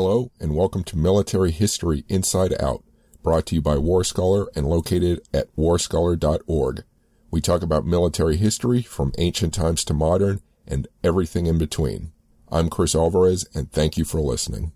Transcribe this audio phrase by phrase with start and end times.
[0.00, 2.84] Hello, and welcome to Military History Inside Out,
[3.24, 6.84] brought to you by War Scholar and located at warscholar.org.
[7.32, 12.12] We talk about military history from ancient times to modern and everything in between.
[12.48, 14.70] I'm Chris Alvarez, and thank you for listening.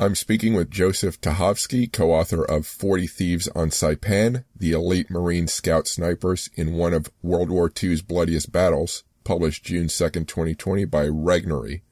[0.00, 5.86] I'm speaking with Joseph Tachovsky, co-author of 40 Thieves on Saipan, the elite Marine scout
[5.86, 11.82] snipers in one of World War II's bloodiest battles, published June 2nd, 2020 by Regnery.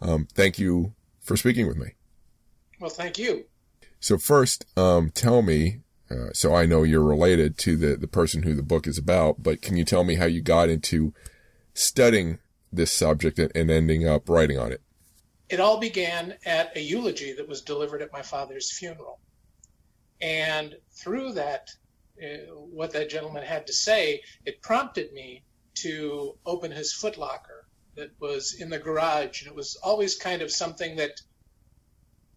[0.00, 1.94] Um, thank you for speaking with me.
[2.80, 3.46] Well, thank you.
[4.00, 8.42] So first, um, tell me, uh, so I know you're related to the, the person
[8.42, 11.14] who the book is about, but can you tell me how you got into
[11.74, 12.40] studying
[12.72, 14.82] this subject and, and ending up writing on it?
[15.48, 19.20] It all began at a eulogy that was delivered at my father's funeral.
[20.20, 21.68] And through that,
[22.22, 27.51] uh, what that gentleman had to say, it prompted me to open his footlocker
[27.96, 29.42] that was in the garage.
[29.42, 31.20] And it was always kind of something that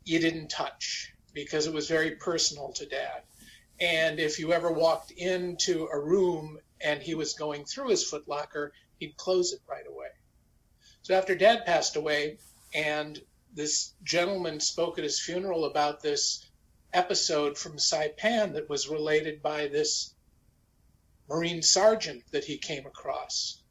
[0.03, 3.23] you didn't touch because it was very personal to dad.
[3.79, 8.69] And if you ever walked into a room and he was going through his footlocker,
[8.99, 10.07] he'd close it right away.
[11.01, 12.37] So after dad passed away,
[12.73, 13.19] and
[13.53, 16.45] this gentleman spoke at his funeral about this
[16.93, 20.13] episode from Saipan that was related by this
[21.27, 23.61] Marine sergeant that he came across.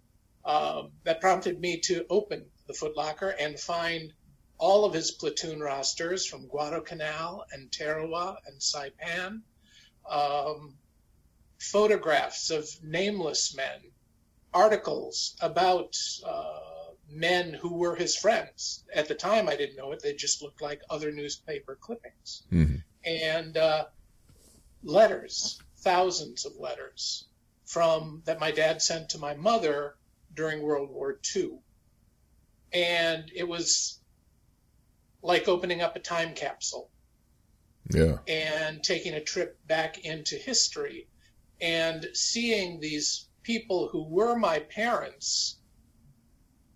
[0.45, 4.12] Um, that prompted me to open the footlocker and find
[4.59, 9.42] all of his platoon rosters from Guadalcanal and Tarawa and Saipan,
[10.09, 10.77] um,
[11.59, 13.81] photographs of nameless men,
[14.53, 16.61] articles about uh,
[17.09, 18.84] men who were his friends.
[18.95, 22.77] At the time, I didn't know it; they just looked like other newspaper clippings, mm-hmm.
[23.05, 23.87] and uh,
[24.83, 27.27] letters, thousands of letters
[27.65, 29.97] from that my dad sent to my mother
[30.35, 31.59] during World War II,
[32.73, 34.00] and it was
[35.22, 36.91] like opening up a time capsule.
[37.91, 38.19] Yeah.
[38.27, 41.06] And taking a trip back into history
[41.61, 45.59] and seeing these people who were my parents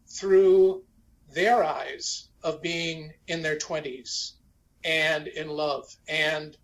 [0.07, 0.85] through
[1.33, 4.33] their eyes of being in their 20s
[4.85, 6.57] and in love and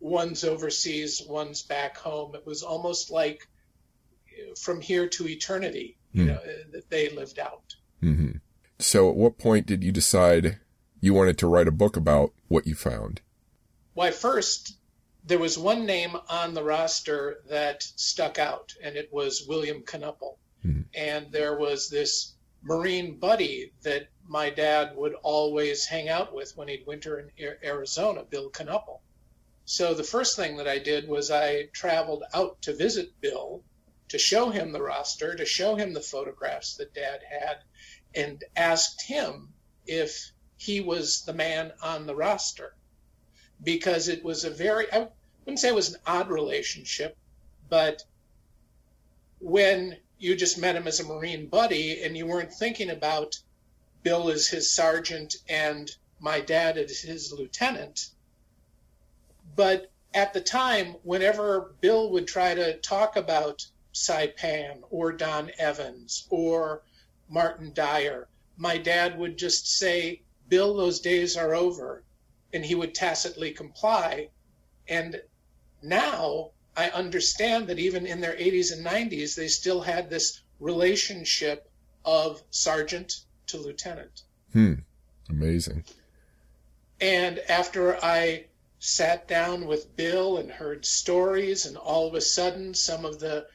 [0.00, 3.48] one's overseas one's back home it was almost like
[4.58, 6.28] from here to eternity you mm.
[6.28, 6.40] know
[6.72, 8.32] that they lived out mm-hmm.
[8.78, 10.58] so at what point did you decide
[11.00, 13.20] you wanted to write a book about what you found
[13.94, 14.76] why first
[15.24, 20.36] there was one name on the roster that stuck out and it was william Knuppel
[20.64, 20.84] mm.
[20.94, 26.68] and there was this marine buddy that my dad would always hang out with when
[26.68, 29.00] he'd winter in arizona bill Knuppel
[29.64, 33.62] so the first thing that I did was I traveled out to visit Bill
[34.12, 37.62] to show him the roster, to show him the photographs that Dad had,
[38.14, 39.54] and asked him
[39.86, 42.74] if he was the man on the roster.
[43.62, 45.08] Because it was a very, I
[45.46, 47.16] wouldn't say it was an odd relationship,
[47.70, 48.02] but
[49.40, 53.38] when you just met him as a Marine buddy and you weren't thinking about
[54.02, 55.90] Bill as his sergeant and
[56.20, 58.10] my dad as his lieutenant,
[59.56, 66.26] but at the time, whenever Bill would try to talk about Saipan or Don Evans
[66.30, 66.82] or
[67.28, 72.04] Martin Dyer, my dad would just say, Bill, those days are over.
[72.52, 74.28] And he would tacitly comply.
[74.88, 75.22] And
[75.82, 81.70] now I understand that even in their 80s and 90s, they still had this relationship
[82.04, 84.22] of sergeant to lieutenant.
[84.52, 84.74] Hmm.
[85.28, 85.84] Amazing.
[87.00, 88.46] And after I
[88.78, 93.46] sat down with Bill and heard stories, and all of a sudden, some of the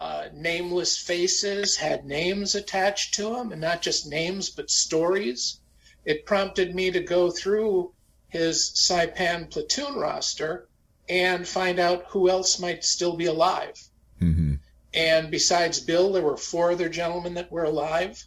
[0.00, 5.60] uh, nameless faces had names attached to them, and not just names, but stories.
[6.04, 7.92] It prompted me to go through
[8.28, 10.68] his Saipan platoon roster
[11.08, 13.76] and find out who else might still be alive.
[14.20, 14.54] Mm-hmm.
[14.94, 18.22] And besides Bill, there were four other gentlemen that were alive.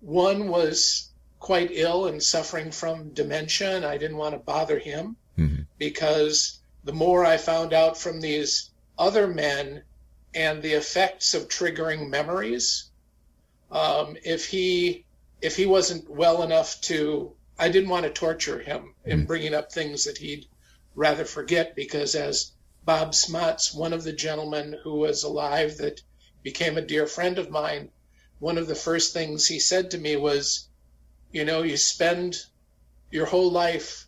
[0.00, 5.16] One was quite ill and suffering from dementia, and I didn't want to bother him
[5.36, 5.62] mm-hmm.
[5.78, 9.82] because the more I found out from these other men
[10.34, 12.90] and the effects of triggering memories,
[13.70, 15.04] um, if he
[15.40, 19.10] if he wasn't well enough to, I didn't want to torture him mm-hmm.
[19.10, 20.46] in bringing up things that he'd
[20.94, 22.52] rather forget because as
[22.84, 26.02] Bob Smots, one of the gentlemen who was alive that
[26.42, 27.90] became a dear friend of mine,
[28.38, 30.68] one of the first things he said to me was,
[31.30, 32.36] you know, you spend
[33.10, 34.06] your whole life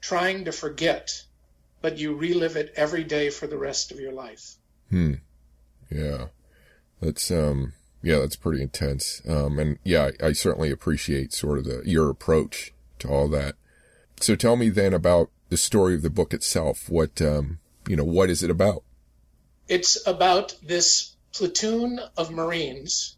[0.00, 1.24] trying to forget,
[1.80, 4.56] but you relive it every day for the rest of your life.
[4.90, 5.14] Hmm.
[5.94, 6.26] Yeah.
[7.00, 7.72] That's, um,
[8.02, 9.22] yeah, that's pretty intense.
[9.28, 13.56] Um, and yeah, I, I certainly appreciate sort of the, your approach to all that.
[14.20, 16.88] So tell me then about the story of the book itself.
[16.88, 17.58] What, um,
[17.88, 18.84] you know, what is it about?
[19.68, 23.16] It's about this platoon of Marines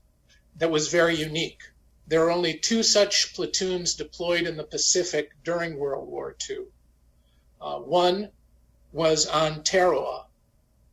[0.57, 1.63] that was very unique.
[2.07, 6.67] There are only two such platoons deployed in the Pacific during World War II.
[7.61, 8.31] Uh, one
[8.93, 10.24] was on Tarawa,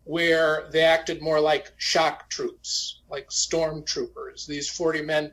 [0.03, 4.45] where they acted more like shock troops, like stormtroopers.
[4.45, 5.31] These 40 men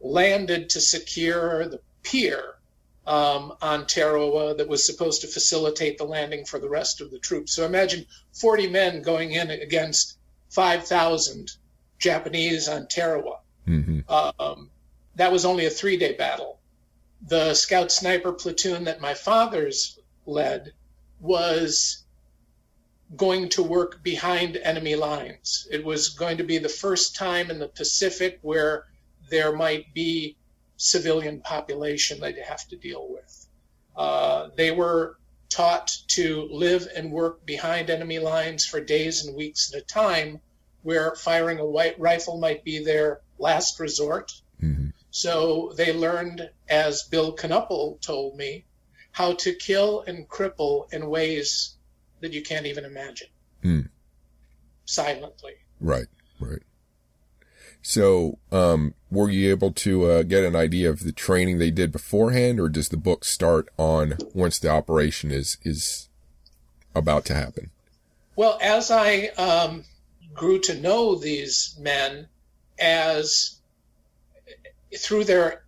[0.00, 2.54] landed to secure the pier
[3.06, 7.18] um, on Tarawa that was supposed to facilitate the landing for the rest of the
[7.18, 7.52] troops.
[7.52, 10.18] So imagine 40 men going in against
[10.50, 11.52] 5,000
[11.98, 13.40] Japanese on Tarawa.
[13.66, 14.00] Mm-hmm.
[14.12, 14.70] Um,
[15.16, 16.58] that was only a three day battle.
[17.26, 20.72] The scout sniper platoon that my father's led
[21.20, 22.03] was
[23.16, 25.68] going to work behind enemy lines.
[25.70, 28.86] It was going to be the first time in the Pacific where
[29.30, 30.36] there might be
[30.76, 33.46] civilian population they'd have to deal with.
[33.96, 35.18] Uh, they were
[35.48, 40.40] taught to live and work behind enemy lines for days and weeks at a time,
[40.82, 44.32] where firing a white rifle might be their last resort.
[44.62, 44.88] Mm-hmm.
[45.10, 48.64] So they learned, as Bill Knuppel told me,
[49.12, 51.76] how to kill and cripple in ways
[52.20, 53.28] that you can't even imagine.
[53.62, 53.88] Mm.
[54.84, 55.54] Silently.
[55.80, 56.06] Right,
[56.40, 56.62] right.
[57.82, 61.92] So, um, were you able to uh, get an idea of the training they did
[61.92, 66.08] beforehand, or does the book start on once the operation is is
[66.94, 67.70] about to happen?
[68.36, 69.84] Well, as I um,
[70.32, 72.28] grew to know these men,
[72.78, 73.60] as
[74.96, 75.64] through their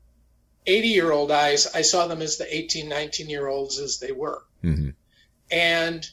[0.66, 4.12] 80 year old eyes, I saw them as the 18, 19 year olds as they
[4.12, 4.42] were.
[4.64, 4.90] Mm-hmm.
[5.50, 6.08] And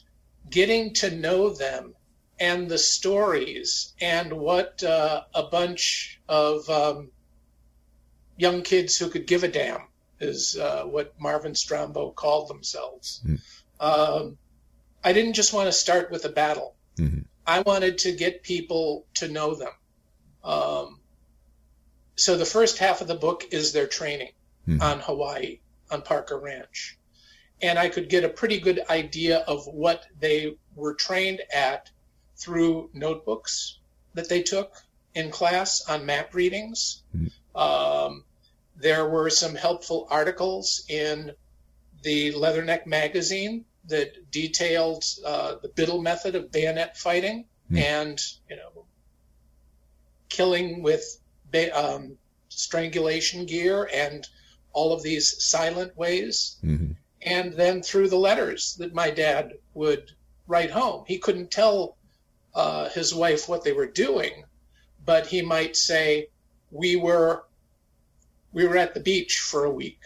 [0.54, 1.94] getting to know them
[2.38, 7.10] and the stories and what uh, a bunch of um,
[8.36, 9.80] young kids who could give a damn
[10.20, 13.20] is uh, what Marvin Strombo called themselves.
[13.26, 13.40] Mm.
[13.80, 14.38] Um,
[15.02, 16.76] I didn't just want to start with a battle.
[16.98, 17.22] Mm-hmm.
[17.44, 19.72] I wanted to get people to know them.
[20.44, 21.00] Um,
[22.14, 24.30] so the first half of the book is their training
[24.68, 24.80] mm-hmm.
[24.80, 25.58] on Hawaii,
[25.90, 26.96] on Parker Ranch.
[27.64, 31.90] And I could get a pretty good idea of what they were trained at
[32.36, 33.78] through notebooks
[34.12, 34.74] that they took
[35.14, 37.02] in class on map readings.
[37.16, 37.58] Mm-hmm.
[37.58, 38.24] Um,
[38.76, 41.32] there were some helpful articles in
[42.02, 47.78] the Leatherneck magazine that detailed uh, the Biddle method of bayonet fighting mm-hmm.
[47.78, 48.20] and
[48.50, 48.84] you know
[50.28, 51.18] killing with
[51.50, 52.18] ba- um,
[52.48, 54.28] strangulation gear and
[54.72, 56.56] all of these silent ways.
[56.62, 56.92] Mm-hmm.
[57.24, 60.12] And then through the letters that my dad would
[60.46, 61.96] write home, he couldn't tell
[62.54, 64.44] uh, his wife what they were doing,
[65.04, 66.28] but he might say,
[66.70, 67.44] "We were
[68.52, 70.00] we were at the beach for a week."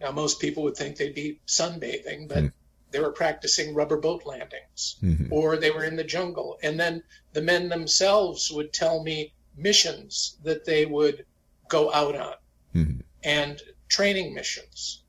[0.00, 2.52] Now most people would think they'd be sunbathing, but mm.
[2.90, 5.32] they were practicing rubber boat landings, mm-hmm.
[5.32, 6.58] or they were in the jungle.
[6.62, 11.26] And then the men themselves would tell me missions that they would
[11.68, 12.34] go out on,
[12.74, 13.00] mm-hmm.
[13.22, 15.02] and training missions.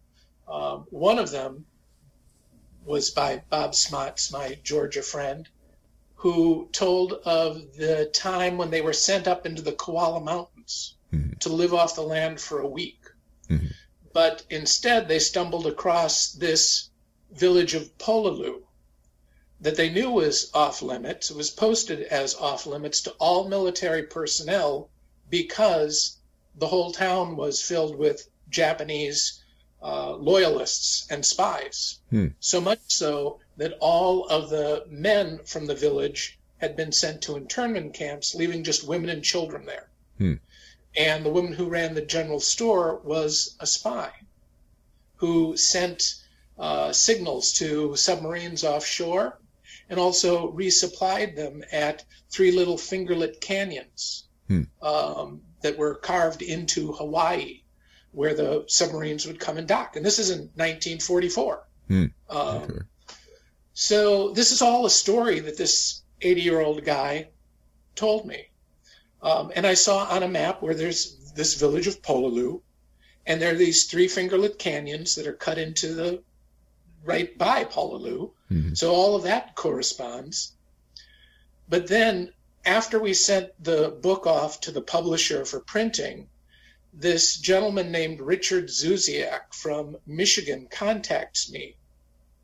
[0.51, 1.65] Um, one of them
[2.83, 5.47] was by Bob Smots, my Georgia friend,
[6.15, 11.37] who told of the time when they were sent up into the Kohala Mountains mm-hmm.
[11.39, 12.99] to live off the land for a week.
[13.49, 13.67] Mm-hmm.
[14.13, 16.89] But instead, they stumbled across this
[17.31, 18.61] village of Pololu
[19.61, 21.31] that they knew was off limits.
[21.31, 24.89] It was posted as off limits to all military personnel
[25.29, 26.17] because
[26.55, 29.40] the whole town was filled with Japanese
[29.81, 31.99] uh, loyalists and spies.
[32.09, 32.27] Hmm.
[32.39, 37.35] So much so that all of the men from the village had been sent to
[37.35, 39.89] internment camps, leaving just women and children there.
[40.17, 40.33] Hmm.
[40.95, 44.11] And the woman who ran the general store was a spy
[45.21, 46.15] who sent
[46.57, 49.39] uh, signals to submarines offshore
[49.89, 54.63] and also resupplied them at three little fingerlet canyons hmm.
[54.81, 57.60] um, that were carved into Hawaii,
[58.11, 59.95] where the submarines would come and dock.
[59.95, 61.63] And this is in 1944.
[61.87, 62.05] Hmm.
[62.29, 62.79] Um, okay.
[63.73, 67.29] So this is all a story that this 80 year old guy
[67.95, 68.47] told me.
[69.21, 72.61] Um, and I saw on a map where there's this village of Pololu,
[73.25, 76.23] and there are these three fingerlet canyons that are cut into the
[77.03, 78.31] right by Pololu.
[78.51, 78.73] Mm-hmm.
[78.73, 80.53] So all of that corresponds.
[81.69, 82.33] But then
[82.65, 86.27] after we sent the book off to the publisher for printing,
[86.93, 91.75] this gentleman named Richard Zuziak from Michigan contacts me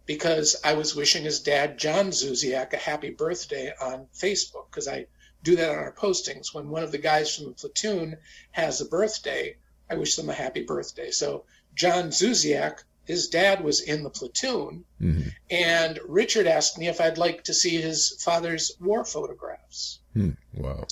[0.05, 5.07] because I was wishing his dad, John Zuziak, a happy birthday on Facebook because I
[5.43, 6.53] do that on our postings.
[6.53, 8.17] When one of the guys from the platoon
[8.51, 9.57] has a birthday,
[9.89, 11.11] I wish them a happy birthday.
[11.11, 11.43] So
[11.75, 17.17] John Zuziak, his dad was in the platoon, hmm and Richard asked me if I'd
[17.17, 19.99] like to see his father's war photographs.
[20.13, 20.31] Hmm.
[20.53, 20.85] Wow.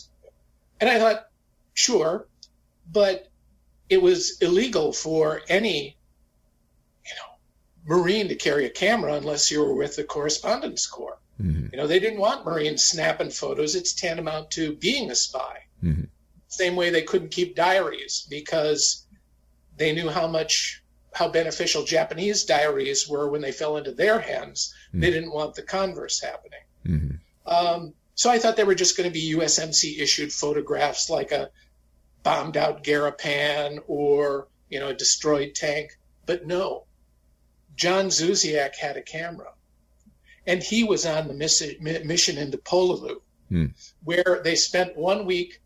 [0.80, 1.28] And I thought,
[1.74, 2.26] sure,
[2.90, 3.28] but
[3.90, 5.98] it was illegal for any,
[7.06, 11.20] you know, Marine to carry a camera unless you were with the Correspondence Corps.
[11.38, 13.76] hmm You know, they didn't want Marines snapping photos.
[13.76, 15.66] It's tantamount to being a spy.
[15.82, 16.04] hmm
[16.48, 19.06] Same way they couldn't keep diaries because
[19.78, 20.82] they knew how much
[21.14, 24.74] how beneficial Japanese diaries were when they fell into their hands.
[24.94, 26.64] They didn't want the converse happening.
[26.86, 27.16] hmm
[27.46, 31.52] Um, so I thought they were just going to be USMC issued photographs like a
[32.26, 35.92] bombed out Garapan or, you know, a destroyed tank.
[36.26, 36.86] But no,
[37.76, 39.52] John Zuziak had a camera.
[40.48, 43.68] And he was on the miss- mi- mission into Pololu, Hmm.
[44.04, 45.62] where they spent one week.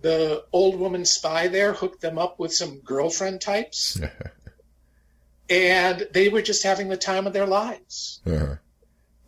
[0.00, 4.00] The old woman spy there hooked them up with some girlfriend types,
[5.50, 8.54] and they were just having the time of their lives uh-huh.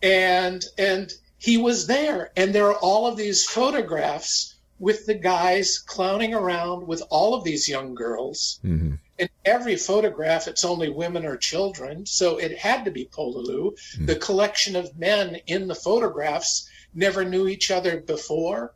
[0.03, 4.52] and and he was there and there are all of these photographs
[4.87, 8.59] with the guys clowning around with all of these young girls.
[8.63, 12.05] Hmm in every photograph it's only women or children.
[12.07, 13.63] So it had to be pololu
[13.97, 14.07] Hmm.
[14.07, 18.75] the collection of men in the photographs never knew each other before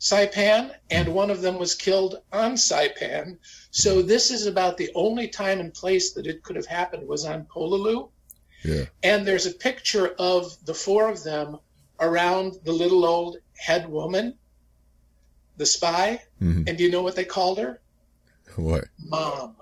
[0.00, 3.38] saipan and one of them was killed on saipan.
[3.70, 7.24] So this is about the only time and place that it could have happened was
[7.24, 8.10] on pololu
[8.64, 8.86] Yeah.
[9.02, 11.58] and there's a picture of the four of them
[12.00, 14.26] around the little old head woman,
[15.58, 16.22] the spy.
[16.38, 17.80] hmm And do you know what they called her?
[18.56, 18.84] What?
[19.04, 19.56] Mom.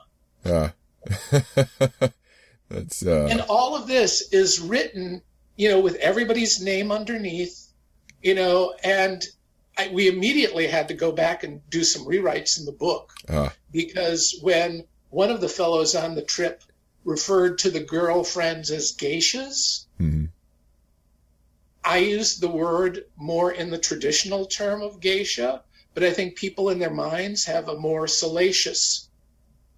[0.45, 0.73] Ah.
[2.69, 3.29] That's uh.
[3.31, 5.23] And all of this is written,
[5.57, 7.69] you know, with everybody's name underneath,
[8.23, 9.25] you know, and
[9.77, 13.53] I, we immediately had to go back and do some rewrites in the book ah.
[13.71, 16.63] because when one of the fellows on the trip
[17.05, 20.27] referred to the girlfriends as geishas, hmm
[21.87, 25.63] I used the word more in the traditional term of geisha,
[25.97, 29.09] but I think people in their minds have a more salacious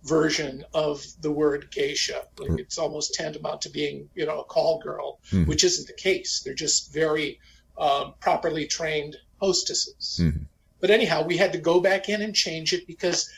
[0.03, 2.25] version of the word geisha.
[2.37, 5.47] Like it's almost tantamount to being, you know, a call girl, Mhm.
[5.47, 6.41] which isn't the case.
[6.45, 7.39] They're just very
[7.77, 10.19] um, properly trained hostesses.
[10.21, 10.47] Mhm.
[10.81, 13.31] But anyhow, we had to go back in and change it because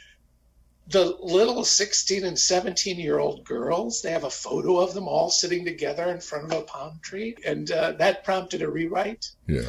[0.87, 5.29] the little 16 and 17 year old girls, they have a photo of them all
[5.29, 7.37] sitting together in front of a palm tree.
[7.45, 9.29] And uh, that prompted a rewrite.
[9.47, 9.69] Yeah.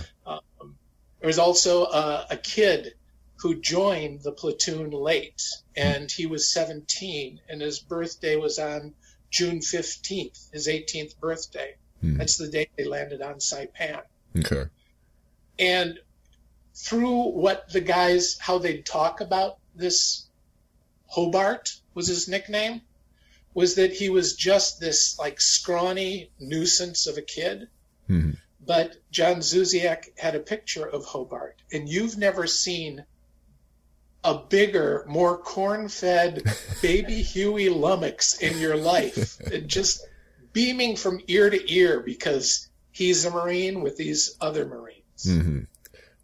[1.19, 2.93] There was also uh, a kid
[3.41, 5.41] who joined the platoon late,
[5.75, 8.93] and he was 17, and his birthday was on
[9.31, 11.75] June 15th, his 18th birthday.
[12.01, 12.17] Hmm.
[12.17, 14.03] That's the day they landed on Saipan.
[14.37, 14.65] Okay.
[15.57, 15.99] And
[16.75, 20.27] through what the guys, how they'd talk about this
[21.07, 22.81] Hobart was his nickname,
[23.55, 27.69] was that he was just this like scrawny nuisance of a kid.
[28.05, 28.31] hmm
[28.63, 33.03] But John Zuziak had a picture of Hobart, and you've never seen
[34.23, 36.43] a bigger, more corn-fed
[36.81, 40.05] baby Huey Lummox in your life, and just
[40.53, 45.25] beaming from ear to ear because he's a Marine with these other Marines.
[45.25, 45.61] hmm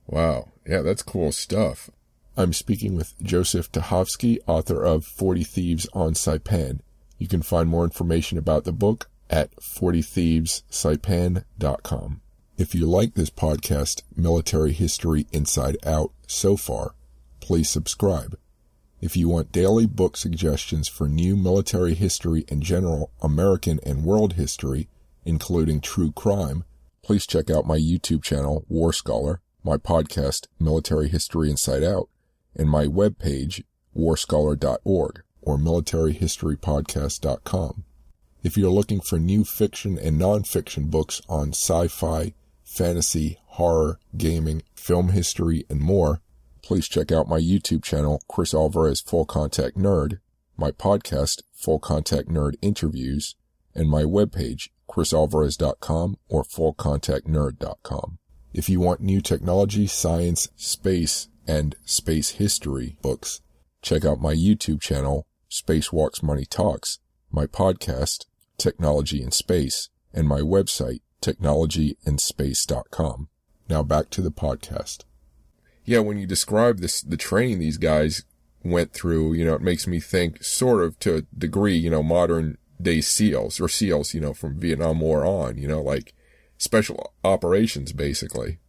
[0.06, 0.50] Wow.
[0.66, 1.90] Yeah, that's cool stuff.
[2.38, 6.80] I'm speaking with Joseph Tachovsky, author of 40 Thieves on Saipan.
[7.18, 12.22] You can find more information about the book at 40thievessaipan.com.
[12.58, 16.94] If you like this podcast, Military History Inside Out, so far,
[17.48, 18.38] please subscribe.
[19.00, 24.34] If you want daily book suggestions for new military history and general American and world
[24.34, 24.90] history,
[25.24, 26.66] including true crime,
[27.02, 32.10] please check out my YouTube channel, War Scholar, my podcast, Military History Inside Out,
[32.54, 33.64] and my webpage,
[33.96, 37.86] warscholar.org or militaryhistorypodcast.com.
[38.44, 42.34] If you're looking for new fiction and nonfiction books on sci-fi,
[42.66, 46.20] fantasy, horror, gaming, film history, and more,
[46.68, 50.20] please check out my YouTube channel, Chris Alvarez Full Contact Nerd,
[50.58, 53.38] my podcast, Full Contact Nerd Interviews,
[53.74, 58.18] and my webpage, chrisalvarez.com or fullcontactnerd.com.
[58.54, 63.40] If you want new technology, science, space, and space history books,
[63.82, 67.00] check out my YouTube channel, Spacewalks Money Talks,
[67.32, 68.26] my podcast,
[68.58, 73.30] Technology in Space, and my website, technologyandspace.com.
[73.70, 75.06] Now back to the podcast.
[75.88, 78.24] Yeah, when you describe this, the training these guys
[78.62, 82.04] went through, you know, it makes me think sort of to a degree, you know,
[82.04, 86.14] modern day SEALs or SEALs, you know, from Vietnam War on, you know, like
[86.58, 88.60] special operations basically.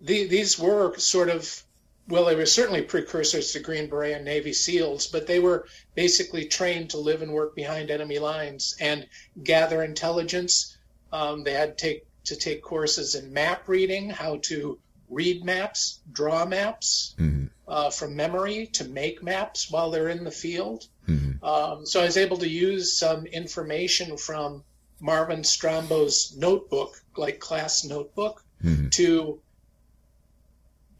[0.00, 1.62] The, these were sort of
[2.08, 6.46] well, they were certainly precursors to Green Beret and Navy SEALs, but they were basically
[6.46, 9.06] trained to live and work behind enemy lines and
[9.40, 10.76] gather intelligence.
[11.12, 16.00] Um, they had to take, to take courses in map reading, how to read maps,
[16.12, 17.46] draw maps mm-hmm.
[17.66, 20.86] uh, from memory, to make maps while they're in the field.
[21.08, 21.44] Mm-hmm.
[21.44, 24.64] Um, so I was able to use some information from
[25.00, 28.88] Marvin Strombo's notebook, like class notebook, mm-hmm.
[28.90, 29.40] to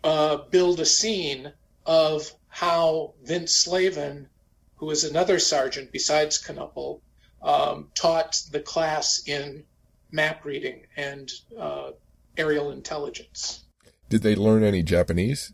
[0.04, 1.52] uh, build a scene
[1.84, 4.28] of how Vince Slavin,
[4.76, 7.00] who was another sergeant besides Knuppel,
[7.42, 9.64] um, taught the class in
[10.10, 11.90] map reading and uh,
[12.36, 13.64] aerial intelligence.
[14.08, 15.52] Did they learn any Japanese?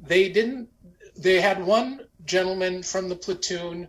[0.00, 0.68] They didn't.
[1.16, 3.88] They had one gentleman from the platoon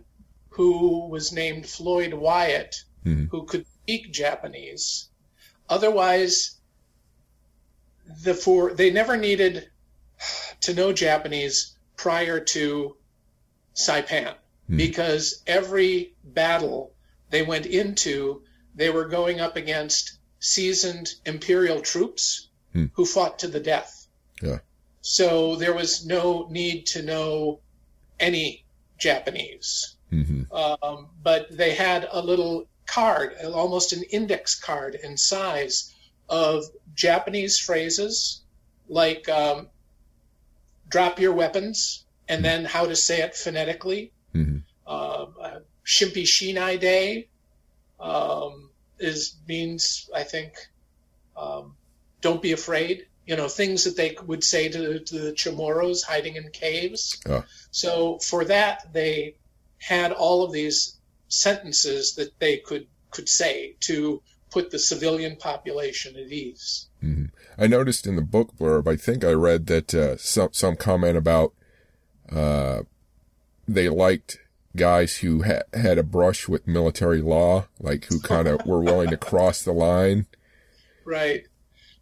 [0.50, 3.26] who was named Floyd Wyatt, mm-hmm.
[3.26, 5.08] who could speak Japanese.
[5.68, 6.56] Otherwise,
[8.24, 9.70] the for they never needed
[10.62, 12.96] to know Japanese prior to
[13.74, 14.76] Saipan mm-hmm.
[14.76, 16.92] because every battle
[17.30, 18.42] they went into,
[18.74, 22.86] they were going up against seasoned imperial troops hmm.
[22.94, 24.06] who fought to the death.
[24.42, 24.58] Yeah.
[25.02, 27.60] So there was no need to know
[28.18, 28.64] any
[28.98, 29.96] Japanese.
[30.12, 30.52] Mm-hmm.
[30.54, 35.94] Um, but they had a little card, almost an index card in size
[36.28, 38.42] of Japanese phrases
[38.88, 39.68] like um,
[40.88, 42.44] drop your weapons and mm-hmm.
[42.44, 44.12] then how to say it phonetically.
[44.34, 44.58] Mm-hmm.
[44.86, 45.26] Uh,
[45.86, 47.28] Shimpi Shinai Day
[47.98, 50.54] um, is means I think
[51.36, 51.76] um,
[52.20, 53.06] don't be afraid.
[53.26, 57.20] You know, things that they would say to, to the Chamorros hiding in caves.
[57.28, 57.44] Oh.
[57.70, 59.36] So for that, they
[59.78, 60.98] had all of these
[61.28, 66.88] sentences that they could could say to put the civilian population at ease.
[67.02, 67.26] Mm-hmm.
[67.56, 71.16] I noticed in the book blurb, I think I read that uh, some some comment
[71.16, 71.52] about
[72.30, 72.82] uh,
[73.68, 74.38] they liked
[74.76, 79.10] guys who ha- had a brush with military law, like who kind of were willing
[79.10, 80.26] to cross the line.
[81.04, 81.46] Right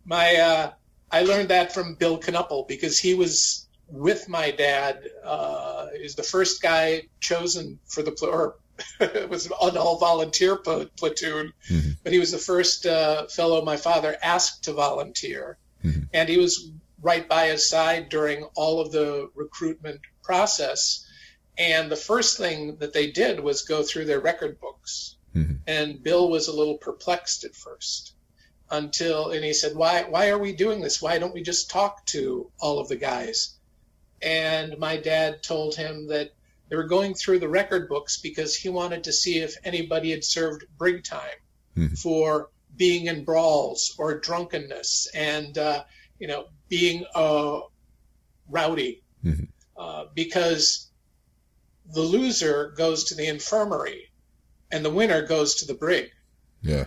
[0.09, 0.71] my uh,
[1.11, 5.03] I learned that from Bill Knuppel because he was with my dad.
[5.23, 8.57] Uh, was the first guy chosen for the or
[9.01, 11.91] it was an all volunteer platoon, mm-hmm.
[12.03, 16.05] but he was the first uh, fellow my father asked to volunteer, mm-hmm.
[16.15, 16.71] and he was
[17.03, 21.05] right by his side during all of the recruitment process.
[21.59, 25.17] And the first thing that they did was go through their record books.
[25.35, 25.55] Mm-hmm.
[25.67, 28.15] And Bill was a little perplexed at first
[28.71, 31.01] until and he said why why are we doing this?
[31.01, 33.55] Why don't we just talk to all of the guys?
[34.21, 36.31] And my dad told him that
[36.69, 40.25] they were going through the record books because he wanted to see if anybody had
[40.25, 41.39] served brig time
[41.77, 41.95] mm-hmm.
[41.95, 45.85] for being in brawls or drunkenness and uh,
[46.19, 47.61] you know being uh,
[48.49, 49.03] rowdy.
[49.25, 49.45] Mm-hmm.
[49.77, 50.89] uh, because
[51.93, 54.13] the loser goes to the infirmary
[54.71, 56.11] and the winner goes to the brig.
[56.63, 56.85] Yeah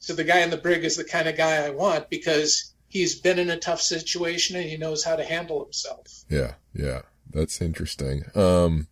[0.00, 3.20] so the guy in the brig is the kind of guy I want because he's
[3.20, 6.24] been in a tough situation and he knows how to handle himself.
[6.28, 8.24] Yeah, yeah, that's interesting.
[8.34, 8.88] Um,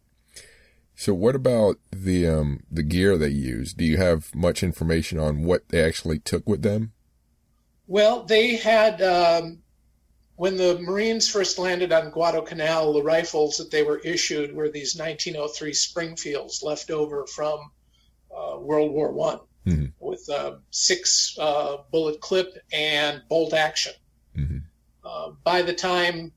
[0.95, 3.73] so what about the um the gear they use?
[3.73, 6.93] Do you have much information on what they actually took with them?
[7.87, 9.61] Well, they had um,
[10.37, 14.95] when the Marines first landed on Guadalcanal, the rifles that they were issued were these
[14.95, 17.71] 1903 Springfields left over from
[18.31, 19.87] uh, World War One mm-hmm.
[20.01, 23.93] with a six uh, bullet clip and bolt action.
[24.37, 24.59] Mm-hmm.
[25.05, 26.33] Uh, by the time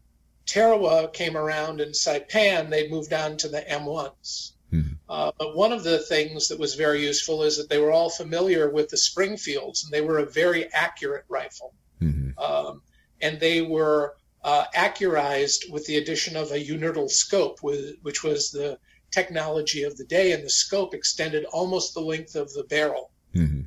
[0.46, 4.52] Tarawa came around in Saipan, they moved on to the M1s.
[4.74, 4.94] Mm-hmm.
[5.10, 8.10] Uh, but one of the things that was very useful is that they were all
[8.10, 11.74] familiar with the Springfields, and they were a very accurate rifle.
[12.02, 12.40] Mm-hmm.
[12.40, 12.82] Um,
[13.22, 18.80] and they were uh, accurized with the addition of a Unertl scope, which was the
[19.12, 23.12] technology of the day, and the scope extended almost the length of the barrel.
[23.36, 23.62] Mm-hmm.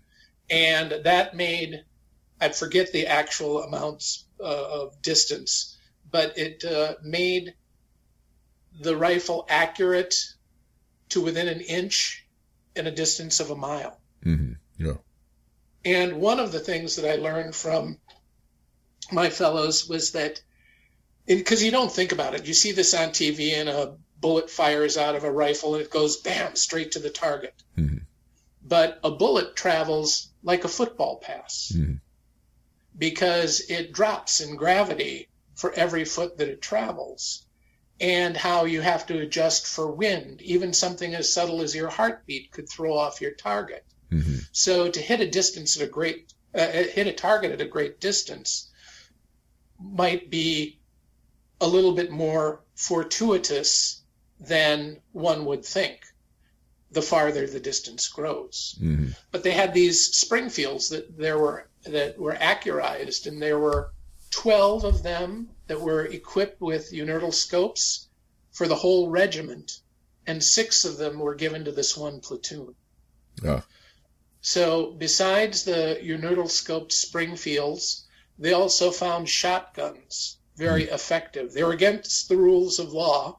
[0.50, 1.84] And that made,
[2.40, 5.76] I forget the actual amounts uh, of distance,
[6.10, 7.54] but it uh, made
[8.80, 10.14] the rifle accurate
[11.10, 12.26] to within an inch
[12.76, 13.98] in a distance of a mile.
[14.24, 14.52] Mm-hmm.
[14.84, 14.96] Yeah.
[15.84, 17.98] And one of the things that I learned from
[19.12, 20.40] my fellows was that,
[21.26, 24.96] because you don't think about it, you see this on TV and a bullet fires
[24.96, 27.54] out of a rifle and it goes bam straight to the target.
[27.78, 27.98] Mm-hmm
[28.64, 32.00] but a bullet travels like a football pass mm.
[32.96, 37.44] because it drops in gravity for every foot that it travels
[38.00, 42.50] and how you have to adjust for wind even something as subtle as your heartbeat
[42.50, 44.38] could throw off your target mm-hmm.
[44.50, 48.00] so to hit a distance at a great uh, hit a target at a great
[48.00, 48.70] distance
[49.78, 50.78] might be
[51.60, 54.02] a little bit more fortuitous
[54.40, 56.00] than one would think
[56.94, 58.78] the farther the distance grows.
[58.80, 59.10] Mm-hmm.
[59.30, 63.92] But they had these Springfields that there were that were accurized, and there were
[64.30, 68.08] 12 of them that were equipped with Unertl scopes
[68.52, 69.80] for the whole regiment,
[70.26, 72.74] and six of them were given to this one platoon.
[73.44, 73.64] Ah.
[74.40, 78.04] So, besides the Unertl scoped Springfields,
[78.38, 81.52] they also found shotguns very effective.
[81.52, 83.38] They were against the rules of law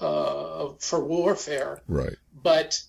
[0.00, 2.16] uh, for warfare, Right.
[2.42, 2.80] but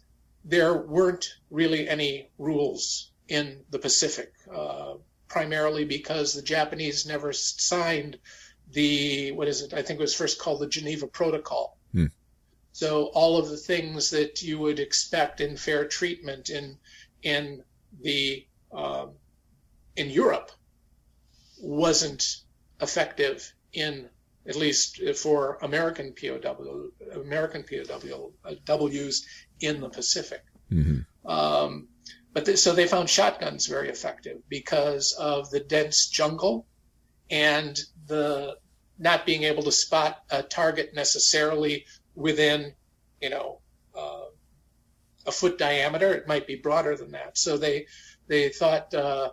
[0.44, 4.96] there weren't really any rules in the Pacific, uh,
[5.28, 8.18] primarily because the Japanese never signed
[8.72, 9.74] the, what is it?
[9.74, 11.78] I think it was first called the Geneva Protocol.
[11.92, 12.06] Hmm.
[12.72, 16.78] So all of the things that you would expect in fair treatment in
[17.24, 17.64] in
[18.02, 19.14] the um,
[19.96, 20.52] in Europe
[21.60, 22.38] wasn't
[22.80, 24.10] effective in
[24.48, 29.26] at least for American POW American POWs
[29.60, 30.44] in the Pacific.
[30.70, 31.90] hmm Um,
[32.34, 36.66] but th- so they found shotguns very effective because of the dense jungle
[37.30, 38.56] and the
[38.98, 42.74] not being able to spot a target necessarily within,
[43.22, 43.60] you know,
[43.96, 44.26] uh,
[45.26, 46.14] a foot diameter.
[46.14, 47.38] It might be broader than that.
[47.38, 47.88] So they
[48.28, 49.32] they thought uh,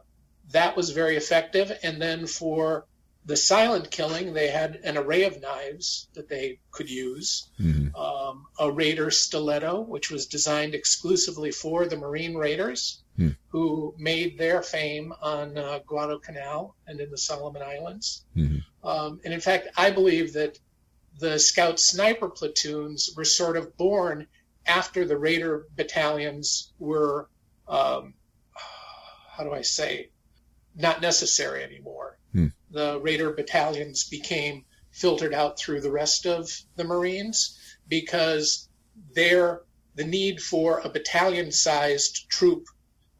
[0.50, 1.72] that was very effective.
[1.82, 2.86] And then for
[3.26, 8.44] the silent killing, they had an array of knives that they could use hmm um,
[8.58, 13.28] a Raider stiletto, which was designed exclusively for the Marine Raiders, Hmm.
[13.50, 18.24] who made their fame on uh, Guadalcanal and in the Solomon Islands.
[18.34, 20.58] hmm Um, and in fact, I believe that
[21.20, 24.26] the Scout sniper platoons were sort of born
[24.66, 27.28] after the Raider battalions were,
[27.68, 28.14] um,
[29.36, 30.10] how do I say,
[30.74, 32.18] not necessary anymore.
[32.74, 37.58] The Raider battalions became filtered out through the rest of the Marines
[37.88, 38.68] because
[39.14, 39.62] their
[39.94, 42.66] the need for a battalion-sized troop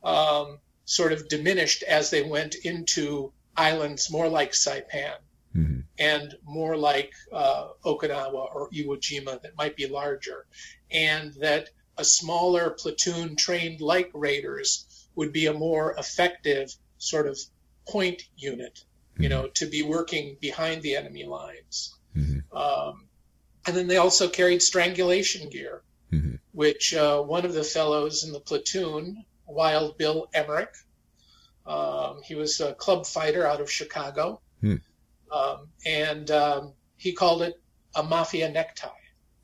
[0.03, 5.17] um, sort of diminished as they went into islands more like Saipan
[5.53, 10.45] hmm and more like uh, Okinawa or Iwo Jima that might be larger,
[10.91, 17.39] and that a smaller platoon trained like Raiders would be a more effective sort of
[17.87, 18.85] point unit,
[19.17, 21.95] you know, to be working behind the enemy lines.
[22.15, 23.09] hmm Um,
[23.67, 28.33] and then they also carried strangulation gear, hmm which uh, one of the fellows in
[28.33, 30.75] the platoon, Wild Bill Emmerich,
[31.67, 34.77] um, he was a club fighter out of Chicago, Hmm.
[35.33, 37.61] um, and um, he called it
[37.95, 38.89] a mafia necktie.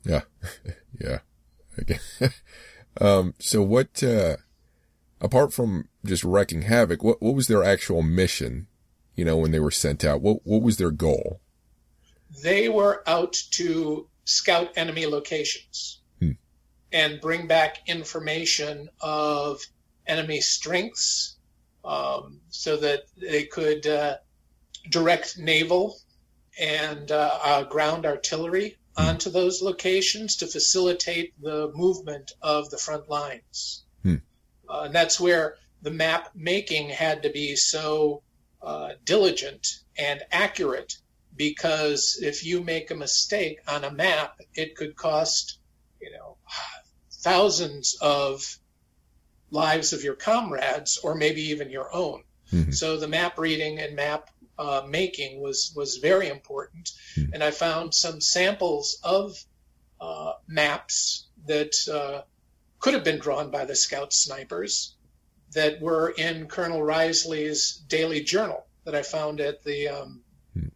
[0.03, 0.21] Yeah.
[0.99, 1.19] yeah.
[1.79, 1.99] Okay.
[3.01, 4.37] um, so what, uh,
[5.19, 8.67] apart from just wrecking havoc, what, what was their actual mission?
[9.15, 11.41] You know, when they were sent out, what, what was their goal?
[12.43, 16.31] They were out to scout enemy locations Hmm.
[16.91, 19.61] and bring back information of
[20.07, 21.37] enemy strengths
[21.83, 24.17] um, so that they could uh,
[24.89, 25.97] direct naval
[26.59, 33.09] and uh, uh, ground artillery onto those locations to facilitate the movement of the front
[33.09, 33.83] lines.
[34.03, 34.15] Hmm.
[34.69, 38.21] Uh, and that's where the map making had to be so
[38.61, 40.93] uh, diligent and accurate
[41.35, 45.59] because if you make a mistake on a map, it could cost,
[46.01, 46.37] you know,
[47.21, 48.43] thousands of
[49.49, 52.23] lives of your comrades or maybe even your own.
[52.51, 52.73] Mhm.
[52.73, 57.33] So the map reading and map uh, making was was very important, Hmm.
[57.33, 59.35] and I found some samples of
[59.99, 62.23] uh, maps that uh,
[62.79, 64.95] could have been drawn by the scout snipers
[65.53, 70.21] that were in Colonel Riseley's daily journal that I found at the um,
[70.53, 70.67] Hmm.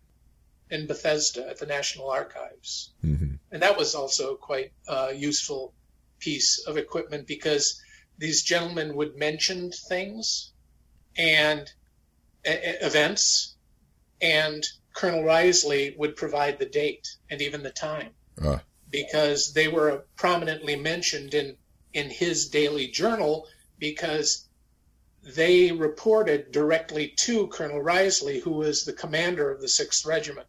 [0.70, 5.74] in Bethesda at the National Archives hmm and that was also quite a useful
[6.20, 7.80] piece of equipment because
[8.18, 10.52] these gentlemen would mention things
[11.18, 11.72] and
[12.44, 13.56] events
[14.22, 18.12] and colonel riseley would provide the date and even the time
[18.44, 18.62] Ah.
[18.90, 21.58] because they were prominently mentioned in
[21.94, 23.48] in his daily journal
[23.80, 24.45] because
[25.26, 30.48] they reported directly to colonel riseley who was the commander of the 6th regiment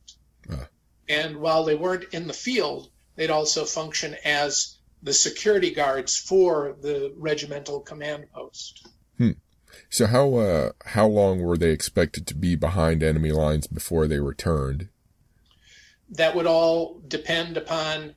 [0.51, 0.69] Ah.
[1.09, 6.77] and while they weren't in the field, they'd also function as the security guards for
[6.81, 8.87] the regimental command post.
[9.91, 14.21] So how, uh, how long were they expected to be behind enemy lines before they
[14.21, 14.89] returned?
[16.11, 18.15] That would all depend upon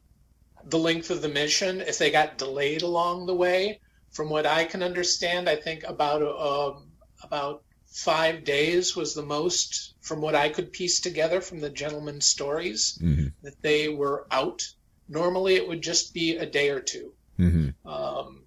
[0.63, 1.81] the length of the mission.
[1.81, 6.21] If they got delayed along the way, from what I can understand, I think about
[6.21, 6.91] um,
[7.23, 12.27] about five days was the most, from what I could piece together from the gentlemen's
[12.27, 14.61] stories, hmm that they were out.
[15.07, 18.45] Normally, it would just be a day or 2 hmm Um,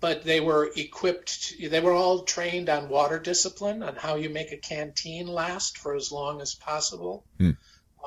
[0.00, 4.50] but they were equipped, they were all trained on water discipline, on how you make
[4.50, 7.26] a canteen last for as long as possible.
[7.38, 7.50] Hmm.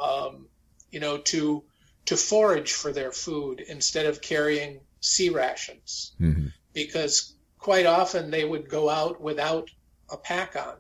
[0.02, 0.48] Um,
[0.90, 1.64] you know, to
[2.06, 6.14] to forage for their food instead of carrying C-rations.
[6.18, 9.70] Hmm because quite often they would go out without
[10.10, 10.76] a pack on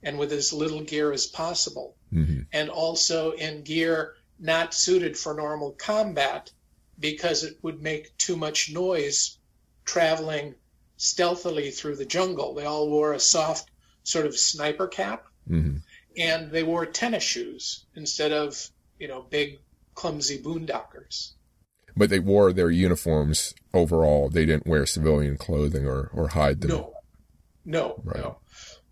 [0.00, 5.34] and with as little gear as possible, hmm and also in gear not suited for
[5.34, 6.52] normal combat
[6.98, 9.38] because it would make too much noise
[9.84, 10.54] traveling
[10.96, 12.54] stealthily through the jungle.
[12.54, 13.68] They all wore a soft
[14.04, 15.26] sort of sniper cap.
[15.48, 15.78] Hmm
[16.16, 19.58] and they wore tennis shoes instead of, you know, big
[19.94, 21.32] clumsy boondockers.
[21.96, 24.28] But they wore their uniforms overall.
[24.28, 26.70] They didn't wear civilian clothing or, or hide them.
[26.70, 26.94] No,
[27.64, 28.18] no, Right.
[28.20, 28.38] no.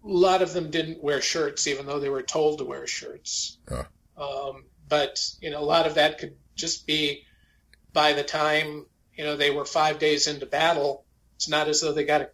[0.04, 3.58] A lot of them didn't wear shirts, even though they were told to wear shirts.
[3.70, 3.86] Ah.
[4.16, 7.24] Um, but you know, a lot of that could just be
[7.92, 8.86] by the time
[9.16, 11.04] you know they were five days into battle.
[11.36, 12.28] It's not as though they got a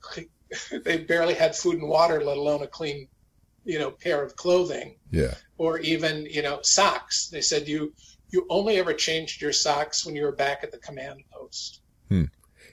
[0.84, 3.08] they barely had food and water, let alone a clean,
[3.64, 5.34] you know, pair of clothing Yeah.
[5.58, 7.28] or even you know socks.
[7.28, 7.92] They said you
[8.30, 11.80] you only ever changed your socks when you were back at the command post,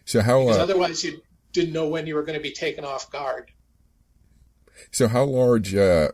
[0.05, 1.21] So how because uh, otherwise you
[1.53, 3.51] didn't know when you were going to be taken off guard.
[4.91, 5.73] so how large?
[5.73, 6.09] Uh,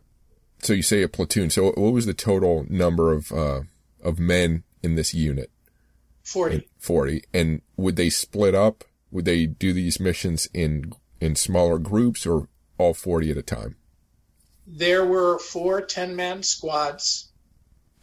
[0.62, 1.50] so you say a platoon.
[1.50, 3.62] So what was the total number of uh,
[4.04, 5.50] of men in this unit?
[6.24, 6.68] Forty.
[6.78, 7.24] Forty.
[7.34, 8.84] And would they split up?
[9.10, 13.76] Would they do these missions in in smaller groups or all forty at a time?
[14.74, 17.31] there were four 10 man squads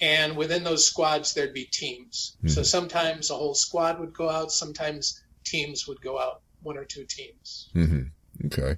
[0.00, 4.52] and within those squads there'd be teams so sometimes a whole squad would go out
[4.52, 8.02] sometimes teams would go out one or two teams hmm
[8.46, 8.76] Okay.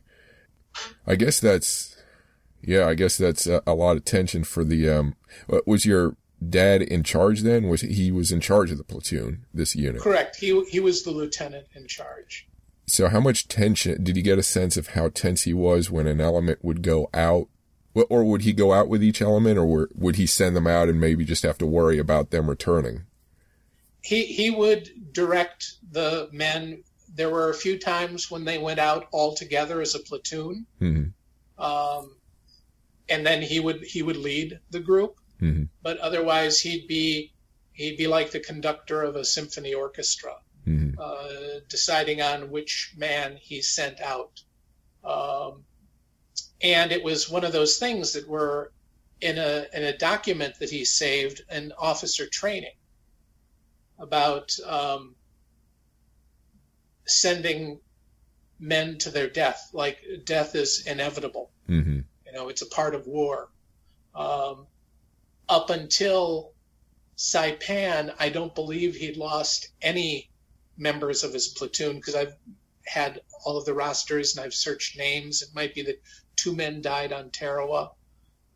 [1.07, 1.97] I guess that's,
[2.63, 5.17] yeah, I guess that's a, a lot of tension for the, um,
[5.53, 6.17] uh, was your
[6.49, 7.69] dad in charge then?
[7.69, 10.01] Was he was in charge of the platoon, this unit?
[10.01, 12.49] correct he, he was the lieutenant in charge
[12.87, 16.07] So how much tension, did you get a sense of how tense he was when
[16.07, 17.49] an element would go out?
[17.95, 21.01] Or would he go out with each element or would he send them out and
[21.01, 23.05] maybe just have to worry about them returning?
[24.03, 26.83] he, he would direct the men.
[27.15, 30.67] There were a few times when they went out all together as a platoon.
[30.79, 31.05] Hmm
[31.59, 32.17] um,
[33.09, 35.17] and then he would he would lead the group.
[35.39, 37.33] Hmm but otherwise he'd be
[37.73, 43.37] he'd be like the conductor of a symphony orchestra, hmm uh, deciding on which man
[43.37, 44.43] he sent out.
[45.05, 45.65] Um,
[46.63, 48.73] and it was one of those things that were
[49.21, 52.73] in a in a document that he saved in officer training
[53.99, 55.15] about um,
[57.07, 57.81] sending
[58.59, 61.51] men to their death, like death is inevitable.
[61.67, 63.49] hmm You know, it's a part of war.
[64.15, 64.67] Um,
[65.49, 66.53] up until
[67.17, 70.31] Saipan, I don't believe he'd lost any
[70.77, 72.35] members of his platoon because I've
[72.87, 75.43] had all of the rosters and I've searched names.
[75.43, 76.01] It might be that
[76.41, 77.93] two men died on Tarawa,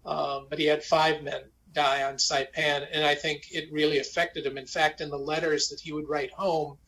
[0.04, 1.42] um, but he had five men
[1.72, 4.56] die on Saipan, and I think it really affected him.
[4.56, 6.78] In fact, in the letters that he would write home,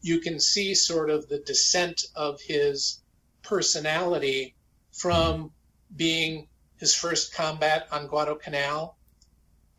[0.00, 3.02] you can see sort of the descent of his
[3.42, 4.54] personality
[4.92, 5.50] from
[5.94, 8.96] being his first combat on Guadalcanal,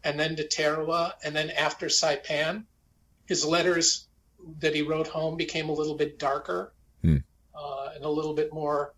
[0.03, 2.65] and then to Tarawa, and then after Saipan,
[3.25, 4.07] his letters
[4.59, 7.17] that he wrote home became a little bit darker Hmm.
[7.55, 8.93] uh, and a little bit more,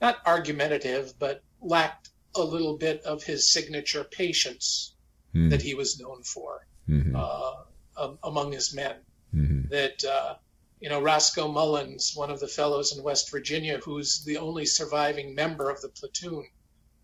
[0.00, 4.94] not argumentative, but lacked a little bit of his signature patience
[5.32, 5.48] hmm.
[5.48, 7.54] that he was known for hmm uh,
[7.96, 8.96] um, among his men.
[9.32, 10.34] Hmm that uh,
[10.80, 15.34] you know Roscoe Mullins, one of the fellows in West Virginia, who's the only surviving
[15.34, 16.46] member of the platoon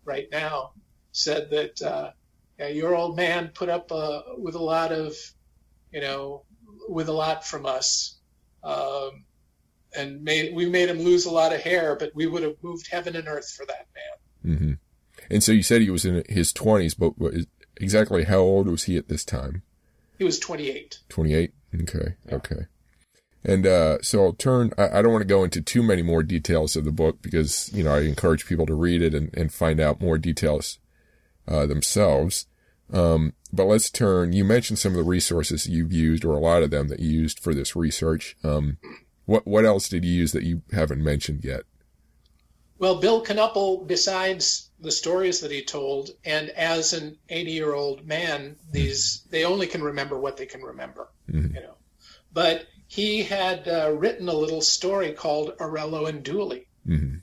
[0.05, 0.71] right now,
[1.11, 2.11] said that uh,
[2.59, 5.15] yeah, your old man put up uh, with a lot of,
[5.91, 6.43] you know,
[6.87, 8.17] with a lot from us,
[8.63, 9.25] um,
[9.97, 12.87] and made we made him lose a lot of hair, but we would have moved
[12.91, 14.57] heaven and earth for that man.
[14.57, 14.73] hmm
[15.29, 17.13] And so you said he was in his twenties, but
[17.77, 19.63] exactly how old was he at this time?
[20.17, 20.99] He was 28.
[21.09, 21.53] 28?
[21.81, 22.15] Okay.
[22.31, 22.65] Okay.
[23.43, 26.23] And, uh, so I'll turn, I, I don't want to go into too many more
[26.23, 29.53] details of the book because, you know, I encourage people to read it and, and
[29.53, 30.79] find out more details,
[31.47, 32.47] uh, themselves.
[32.91, 36.63] Um, but let's turn, you mentioned some of the resources you've used or a lot
[36.63, 38.35] of them that you used for this research.
[38.43, 38.77] Um,
[39.27, 41.61] what, what else did you use that you haven't mentioned yet?
[42.79, 48.05] Well, Bill Knuppel, besides the stories that he told, and as an 80 year old
[48.05, 51.55] man, these they only can remember what they can remember, Mhm.
[51.55, 51.75] you know.
[52.31, 57.15] But he had uh, written a little story called Arello and Dooley, hmm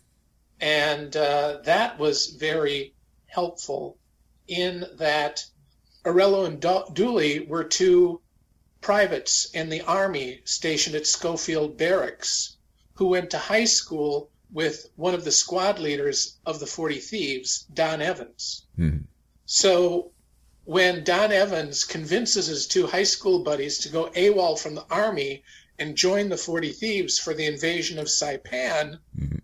[0.61, 2.95] And uh, that was very
[3.27, 3.97] helpful
[4.47, 5.45] in that
[6.05, 8.21] Arello and Dooley were two
[8.85, 12.59] privates in the Army stationed at Schofield Barracks
[12.97, 17.65] who went to high school with one of the squad leaders of the 40 Thieves,
[17.73, 18.67] Don Evans.
[18.79, 19.05] Mhm.
[19.47, 20.13] So
[20.65, 25.45] when Don Evans convinces his two high school buddies to go AWOL from the Army
[25.79, 29.41] and join the 40 Thieves for the invasion of Saipan, Mhm.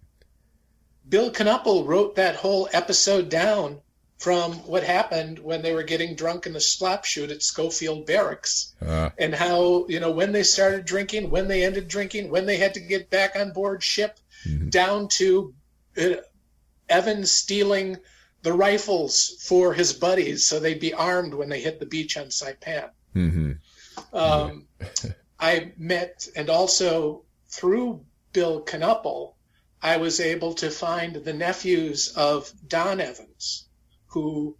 [1.08, 3.80] Bill Knuppel wrote that whole episode down
[4.20, 8.74] from what happened when they were getting drunk in the slop chute at Schofield Barracks
[8.80, 12.58] Uh, and how, you know, when they started drinking, when they ended drinking, when they
[12.58, 14.70] had to get back on board ship, Mhm.
[14.70, 15.54] down to
[15.96, 16.16] uh,
[16.88, 17.96] Evans stealing
[18.42, 22.26] the rifles for his buddies so they'd be armed when they hit the beach on
[22.28, 22.90] Saipan.
[23.16, 23.58] mhm.
[24.12, 24.66] Um,
[25.40, 28.04] I met, and also through
[28.34, 29.34] Bill Knuppel,
[29.82, 33.66] I was able to find the nephews of Don Evans,
[34.10, 34.56] who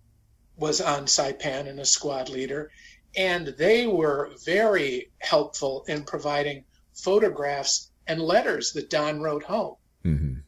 [0.57, 2.71] was on Saipan and a squad leader,
[3.17, 9.77] and they were very helpful in providing photographs and letters that Don wrote home.
[10.05, 10.43] Mhm.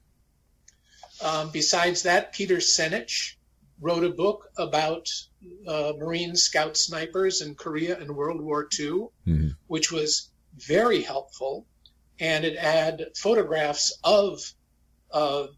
[1.20, 3.36] Um, besides that, Peter Senich
[3.80, 5.08] wrote a book about
[5.66, 9.56] uh, Marine scout snipers in Korea and World War II, Mhm.
[9.66, 11.66] which was very helpful.
[12.20, 14.40] And it had photographs of
[15.10, 15.48] uh,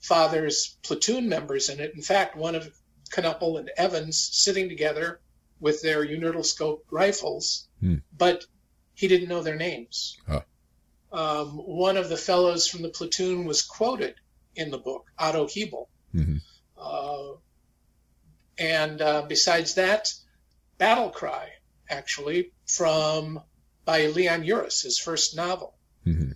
[0.00, 1.94] Father's platoon members in it.
[1.94, 2.70] In fact, one of
[3.10, 5.20] Knuppel and Evans sitting together
[5.58, 7.96] with their Unertl scope rifles, Hmm.
[8.16, 8.44] but
[8.94, 10.16] he didn't know their names.
[10.28, 10.44] Ah.
[11.12, 14.14] Um, one of the fellows from the platoon was quoted
[14.54, 15.88] in the book, Otto Hebel.
[16.14, 16.40] Mhm.
[16.78, 17.32] Uh,
[18.58, 20.12] and uh, besides that,
[20.78, 21.50] Battle Cry,
[21.88, 23.42] actually, from
[23.84, 25.76] by Leon Uris, his first novel.
[26.06, 26.34] Mhm.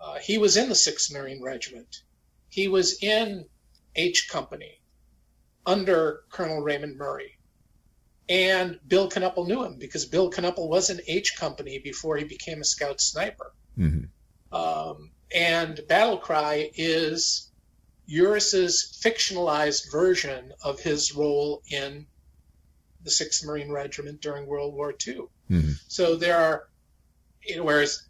[0.00, 2.02] Uh, he was in the 6th Marine Regiment.
[2.48, 3.48] He was in
[3.94, 4.80] H Company
[5.66, 7.32] under Colonel Raymond Murray.
[8.28, 12.60] And Bill Knuppel knew him because Bill Knuppel was in H Company before he became
[12.60, 13.52] a scout sniper.
[13.78, 14.08] Mhm.
[14.52, 17.50] Um, and Battle Cry is
[18.06, 22.06] Uris's fictionalized version of his role in
[23.02, 25.26] the 6th Marine Regiment during World War II.
[25.50, 25.74] Mhm.
[25.88, 26.68] So there are,
[27.44, 28.02] you know, whereas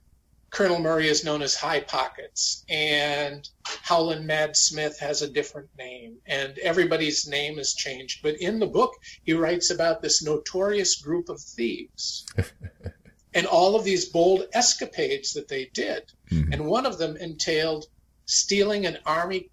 [0.50, 6.18] Colonel Murray is known as High Pockets, and Howlin' Mad Smith has a different name,
[6.26, 8.22] and everybody's name has changed.
[8.22, 12.24] But in the book, he writes about this notorious group of thieves
[13.34, 16.04] and all of these bold escapades that they did.
[16.30, 16.52] Mhm.
[16.52, 17.86] And one of them entailed
[18.24, 19.50] stealing an Army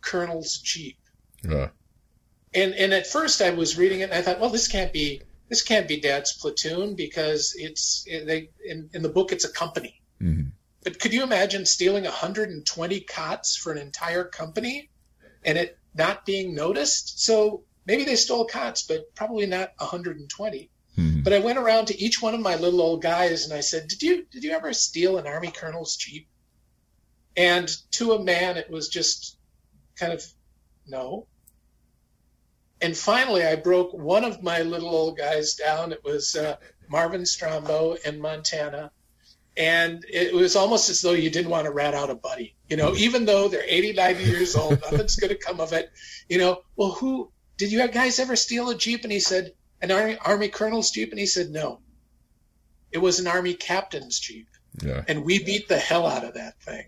[0.00, 0.98] colonel's Jeep.
[1.48, 1.68] Uh,
[2.54, 5.22] And and at first I was reading it and I thought, well, this can't be
[5.54, 10.00] this can't be Dad's platoon because it's they in, in the book it's a company.
[10.20, 10.50] mhm.
[10.82, 14.90] But could you imagine stealing 120 cots for an entire company
[15.44, 17.20] and it not being noticed?
[17.24, 20.70] So maybe they stole cots, but probably not 120.
[20.98, 21.22] Mhm.
[21.22, 23.86] But I went around to each one of my little old guys and I said,
[23.86, 26.26] "Did you did you ever steal an army colonel's jeep?"
[27.36, 29.36] And to a man, it was just
[29.94, 30.20] kind of
[30.84, 31.28] no.
[32.80, 35.92] And finally, I broke one of my little old guys down.
[35.92, 36.56] It was uh,
[36.88, 38.90] Marvin Strombo in Montana.
[39.56, 42.56] And it was almost as though you didn't want to rat out a buddy.
[42.68, 45.92] You know, even though they're 80, 90 years old, nothing's going to come of it.
[46.28, 49.04] You know, well, who did you guys ever steal a Jeep?
[49.04, 51.10] And he said, an Army, Army Colonel's Jeep?
[51.10, 51.80] And he said, no.
[52.90, 54.48] It was an Army Captain's Jeep.
[54.82, 55.04] Yeah.
[55.06, 56.86] And we beat the hell out of that thing.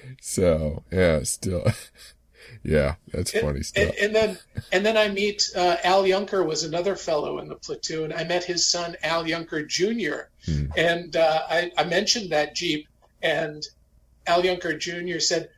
[0.20, 1.66] so yeah, still,
[2.62, 3.94] yeah, that's funny and, stuff.
[4.00, 4.38] and then
[4.72, 8.12] and then I meet uh, Al Yunker was another fellow in the platoon.
[8.12, 10.28] I met his son Al Yunker Jr.
[10.44, 10.66] Hmm.
[10.76, 12.88] and uh, I, I mentioned that Jeep,
[13.22, 13.62] and
[14.26, 15.20] Al Yunker Jr.
[15.20, 15.50] said,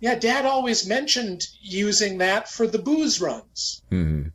[0.00, 4.32] "Yeah, Dad always mentioned using that for the booze runs." Mhm.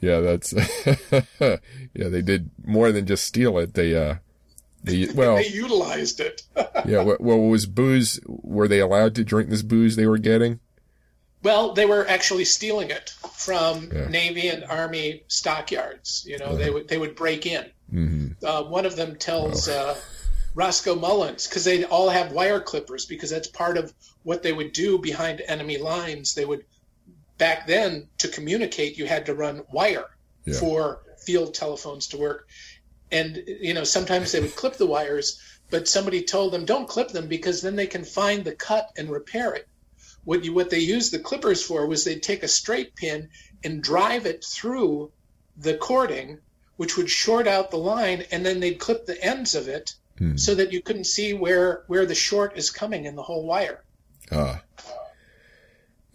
[0.00, 0.52] Yeah, that's
[1.40, 2.08] yeah.
[2.08, 3.74] They did more than just steal it.
[3.74, 4.16] They uh,
[4.82, 6.42] they well, they utilized it.
[6.86, 7.02] yeah.
[7.02, 8.20] What was booze?
[8.26, 10.60] Were they allowed to drink this booze they were getting?
[11.42, 14.08] Well, they were actually stealing it from Yeah.
[14.08, 16.22] Navy and Army stockyards.
[16.26, 17.70] You know, they would they would break in.
[17.88, 20.00] hmm uh, one of them tells uh,
[20.54, 24.72] Roscoe Mullins because they all have wire clippers because that's part of what they would
[24.72, 26.34] do behind enemy lines.
[26.34, 26.64] They would
[27.38, 30.06] back then to communicate you had to run wire
[30.46, 30.58] Yeah.
[30.58, 32.46] for field telephones to work,
[33.10, 35.38] and you know sometimes they would clip the wires,
[35.70, 39.10] but somebody told them don't clip them because then they can find the cut and
[39.10, 39.66] repair it.
[40.24, 43.30] What you what they used the clippers for was they'd take a straight pin
[43.64, 45.12] and drive it through
[45.56, 46.38] the cording
[46.76, 50.36] which would short out the line, and then they'd clip the ends of it Hmm.
[50.36, 53.82] so that you couldn't see where where the short is coming in the whole wire.
[54.30, 54.60] Ah.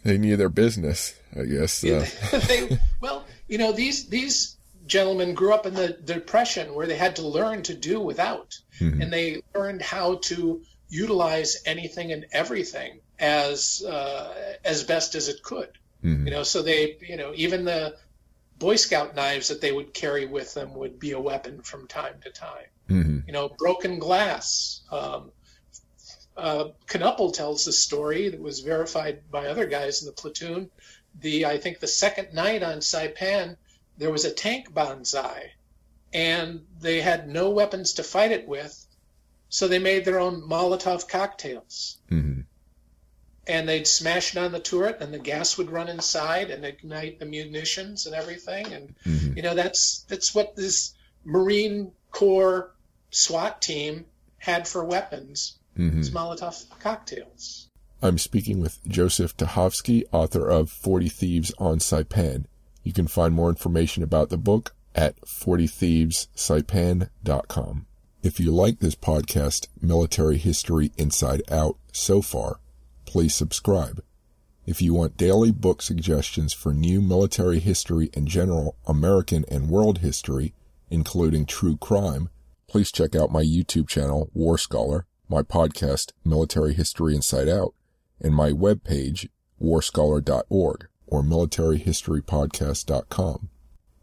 [0.03, 1.83] They knew their business, I guess.
[1.83, 2.07] Uh.
[2.47, 7.15] they, well, you know, these these gentlemen grew up in the depression where they had
[7.15, 9.01] to learn to do without, mm-hmm.
[9.01, 15.41] and they learned how to utilize anything and everything as uh, as best as it
[15.41, 15.69] could.
[16.03, 16.27] Mm-hmm.
[16.27, 17.95] You know, so they, you know, even the
[18.59, 22.15] Boy Scout knives that they would carry with them would be a weapon from time
[22.23, 22.67] to time.
[22.89, 23.19] Mm-hmm.
[23.27, 24.81] You know, broken glass.
[24.91, 25.31] Um,
[26.37, 30.69] uh, Knuppel tells the story that was verified by other guys in the platoon.
[31.21, 33.55] The I think the second night on Saipan,
[33.97, 35.53] there was a tank banzai,
[36.13, 38.85] and they had no weapons to fight it with,
[39.47, 41.97] so they made their own Molotov cocktails.
[42.11, 42.41] Mm-hmm
[43.47, 47.19] and they'd smash it on the turret and the gas would run inside and ignite
[47.19, 49.37] the munitions and everything and mm-hmm.
[49.37, 50.93] you know that's that's what this
[51.23, 52.71] marine corps
[53.11, 54.05] swat team
[54.37, 56.01] had for weapons mm-hmm.
[56.15, 57.69] molotov cocktails
[58.01, 62.45] i'm speaking with joseph Tachovsky, author of 40 thieves on saipan
[62.83, 67.85] you can find more information about the book at 40thievessaipan.com
[68.23, 72.59] if you like this podcast military history inside out so far
[73.15, 74.03] please subscribe.
[74.65, 79.99] If you want daily book suggestions for new military history and general American and world
[79.99, 80.53] history,
[80.89, 82.27] including true crime,
[82.67, 87.73] please check out my YouTube channel, War Scholar, my podcast, Military History Inside Out,
[88.19, 89.29] and my webpage,
[89.63, 93.49] warscholar.org or militaryhistorypodcast.com.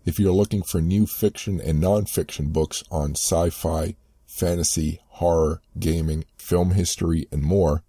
[0.06, 3.94] If you're looking for new fiction and nonfiction books on sci-fi,
[4.24, 7.82] fantasy, horror, gaming, film history, and more,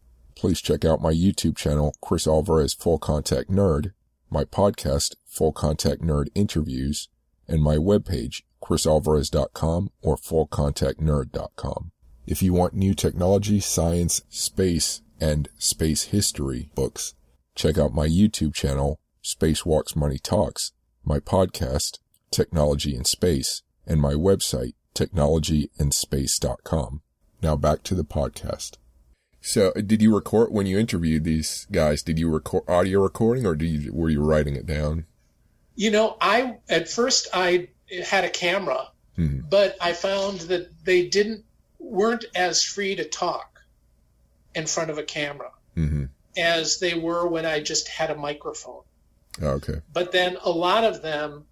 [0.43, 3.93] please check out my YouTube channel, Chris Alvarez Full Contact Nerd,
[4.29, 7.07] my podcast, Full Contact Nerd Interviews,
[7.47, 11.91] and my webpage, chrisalvarez.com or fullcontactnerd.com.
[12.27, 17.13] If you want new technology, science, space, and space history books,
[17.55, 20.73] check out my YouTube channel, Spacewalks Money Talks,
[21.05, 21.99] my podcast,
[22.31, 27.01] Technology in Space, and my website, technologyandspace.com.
[27.41, 28.75] Now back to the podcast.
[29.45, 32.01] So, did you record when you interviewed these guys?
[32.01, 35.05] Did you record audio recording, or did you, were you writing it down?
[35.75, 37.67] You know, I at first I
[38.05, 38.87] had a camera,
[39.17, 39.41] mm-hmm.
[39.49, 41.43] but I found that they didn't
[41.77, 43.61] weren't as free to talk
[44.55, 46.05] in front of a camera mm-hmm.
[46.37, 48.83] as they were when I just had a microphone.
[49.41, 49.81] Oh, okay.
[49.91, 51.47] But then a lot of them,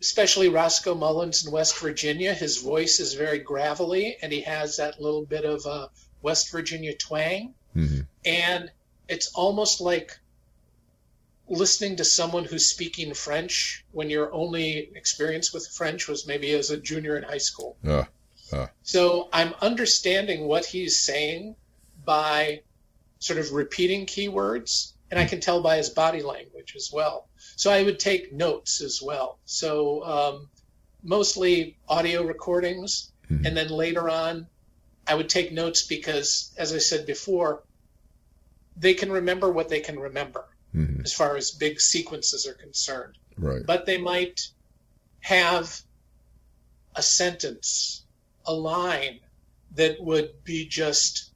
[0.00, 5.00] especially Roscoe Mullins in West Virginia, his voice is very gravelly, and he has that
[5.00, 5.88] little bit of a
[6.26, 7.54] West Virginia twang.
[7.76, 8.00] Mm-hmm.
[8.24, 8.72] And
[9.08, 10.18] it's almost like
[11.48, 16.70] listening to someone who's speaking French when your only experience with French was maybe as
[16.70, 17.76] a junior in high school.
[17.86, 18.04] Uh,
[18.52, 18.66] uh.
[18.82, 21.54] So I'm understanding what he's saying
[22.04, 22.62] by
[23.20, 27.28] sort of repeating keywords, and I can tell by his body language as well.
[27.54, 29.38] So I would take notes as well.
[29.44, 30.48] So um,
[31.04, 33.46] mostly audio recordings, mm-hmm.
[33.46, 34.48] and then later on
[35.06, 37.62] I would take notes because, as I said before,
[38.76, 40.44] they can remember what they can remember
[40.74, 41.02] mm-hmm.
[41.02, 43.16] as far as big sequences are concerned.
[43.38, 43.64] Right.
[43.64, 44.48] But they might
[45.20, 45.80] have
[46.94, 48.04] a sentence,
[48.44, 49.20] a line
[49.74, 51.30] that would be just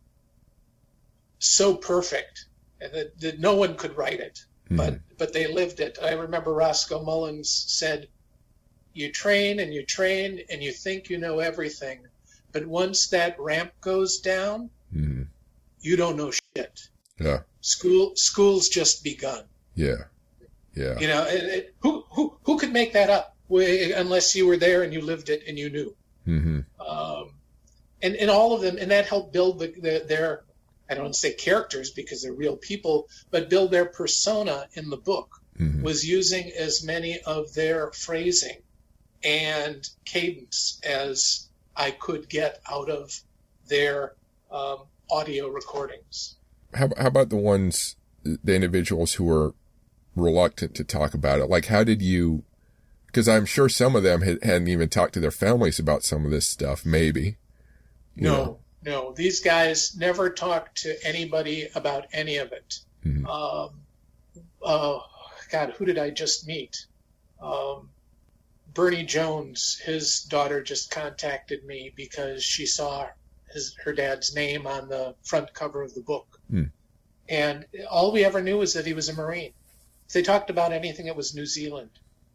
[1.39, 2.47] so perfect
[2.81, 4.45] that, that no one could write it.
[4.65, 4.77] Mm-hmm.
[4.77, 5.99] But but they lived it.
[6.01, 8.09] I remember Roscoe Mullins said,
[8.93, 12.07] "You train and you train and you think you know everything,
[12.53, 15.27] but once that ramp goes down, mm.
[15.81, 16.89] you don't know shit.
[17.19, 17.41] Yeah.
[17.61, 19.45] School school's just begun.
[19.75, 20.05] Yeah.
[20.75, 20.99] Yeah.
[20.99, 24.83] You know, it, it, who who who could make that up unless you were there
[24.83, 25.97] and you lived it and you knew.
[26.27, 26.61] Mm-hmm.
[26.81, 27.33] Um,
[28.03, 30.45] and and all of them, and that helped build the, the, their
[30.89, 35.37] I don't say characters because they're real people, but build their persona in the book.
[35.59, 35.83] Mm-hmm.
[35.83, 38.63] Was using as many of their phrasing
[39.23, 43.21] and cadence as I could get out of
[43.69, 44.15] their
[44.51, 44.79] um,
[45.11, 46.37] audio recordings.
[46.75, 49.55] How, how about the ones, the individuals who were
[50.15, 51.49] reluctant to talk about it?
[51.49, 52.45] Like, how did you?
[53.07, 56.25] Because I'm sure some of them had, hadn't even talked to their families about some
[56.25, 56.87] of this stuff.
[56.87, 57.37] Maybe.
[58.15, 58.59] No, know.
[58.85, 59.13] no.
[59.13, 62.81] These guys never talked to anybody about any of it.
[63.05, 63.27] Mm-hmm.
[63.27, 63.71] Um,
[64.65, 64.99] uh,
[65.51, 66.87] God, who did I just meet?
[67.43, 67.89] Um,
[68.81, 73.09] Bernie Jones, his daughter just contacted me because she saw
[73.53, 76.41] his, her dad's name on the front cover of the book.
[76.49, 76.65] Hmm.
[77.29, 79.53] And all we ever knew was that he was a Marine.
[80.07, 81.91] If they talked about anything, it was New Zealand.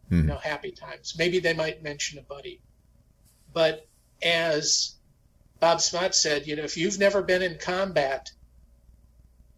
[0.08, 0.20] Hmm.
[0.20, 1.16] You know, happy times.
[1.18, 2.60] Maybe they might mention a buddy.
[3.52, 3.88] But
[4.22, 4.94] as
[5.58, 8.30] Bob Smots said, you know, if you've never been in combat,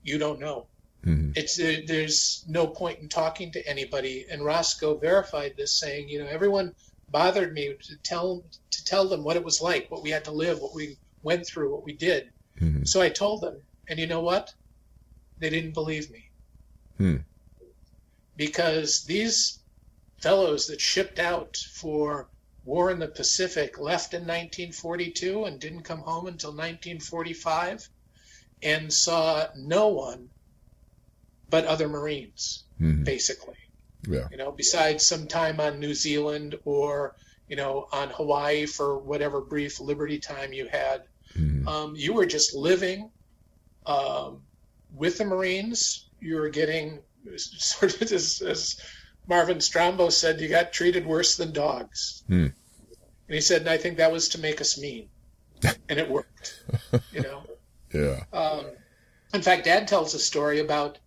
[0.03, 0.68] you don't know.
[1.05, 1.37] Mhm.
[1.37, 4.27] It's there, there's no point in talking to anybody.
[4.29, 6.75] And Roscoe verified this, saying, you know, everyone
[7.09, 10.33] bothered me to tell to tell them what it was like, what we had to
[10.33, 12.31] live, what we went through, what we did.
[12.61, 12.87] Mhm.
[12.87, 14.53] So I told them, and you know what?
[15.39, 16.25] They didn't believe me.
[16.97, 17.17] Hmm.
[18.37, 19.61] Because these
[20.21, 22.29] fellows that shipped out for
[22.65, 27.89] war in the Pacific left in 1942 and didn't come home until 1945
[28.63, 30.29] and saw no one
[31.51, 33.05] but other Marines, Mhm.
[33.05, 33.57] basically.
[34.07, 34.29] Yeah.
[34.31, 37.17] You know, besides some time on New Zealand or,
[37.49, 41.05] you know, on Hawaii for whatever brief liberty time you had
[41.37, 41.67] Mhm.
[41.67, 43.11] um, you were just living
[43.87, 44.43] um,
[44.95, 46.09] with the Marines.
[46.21, 47.01] You were getting
[47.37, 48.81] sort of as, as
[49.27, 52.23] Marvin Strombo said, you got treated worse than dogs.
[52.29, 52.47] Hmm.
[53.29, 55.09] And he said, and I think that was to make us mean,
[55.89, 56.63] and it worked.
[57.13, 57.43] You know.
[57.95, 58.23] Yeah.
[58.35, 58.67] Um,
[59.33, 60.99] in fact, Dad tells a story about,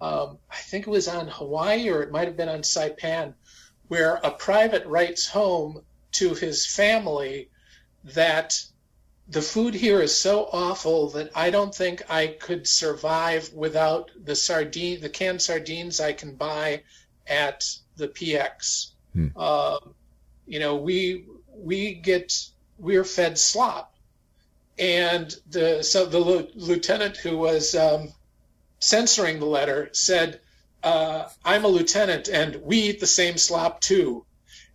[0.00, 3.34] um, I think it was on Hawaii or it might have been on Saipan,
[3.88, 5.82] where a private writes home
[6.12, 7.50] to his family
[8.04, 8.62] that
[9.28, 14.34] the food here is so awful that I don't think I could survive without the
[14.34, 16.82] sardine, the canned sardines I can buy
[17.26, 17.64] at
[17.96, 18.92] the PX.
[19.12, 19.36] Hmm.
[19.36, 19.94] Um,
[20.46, 22.32] you know, we we get
[22.78, 23.94] we're fed slop,
[24.78, 28.08] and the so the lieutenant who was um,
[28.80, 30.40] censoring the letter said,
[30.82, 34.24] uh, "I'm a lieutenant, and we eat the same slop too."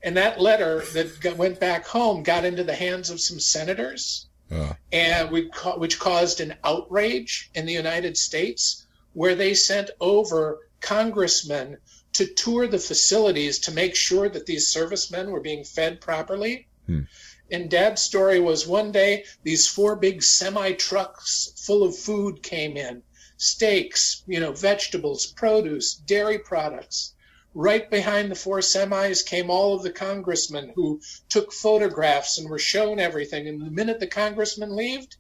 [0.04, 4.28] And that letter that got, went back home got into the hands of some senators,
[4.52, 9.90] Uh, and we, ca- which caused an outrage in the United States, where they sent
[10.00, 11.78] over congressmen
[12.12, 16.68] to tour the facilities to make sure that these servicemen were being fed properly.
[16.86, 17.02] Hmm.
[17.50, 22.78] And Dad's story was one day these four big semi trucks full of food came
[22.78, 23.02] in
[23.44, 27.14] steaks, you know, vegetables, produce, dairy products.
[27.54, 32.58] Right behind the four semis came all of the congressmen who took photographs and were
[32.58, 33.48] shown everything.
[33.48, 35.18] And the minute the congressmen left,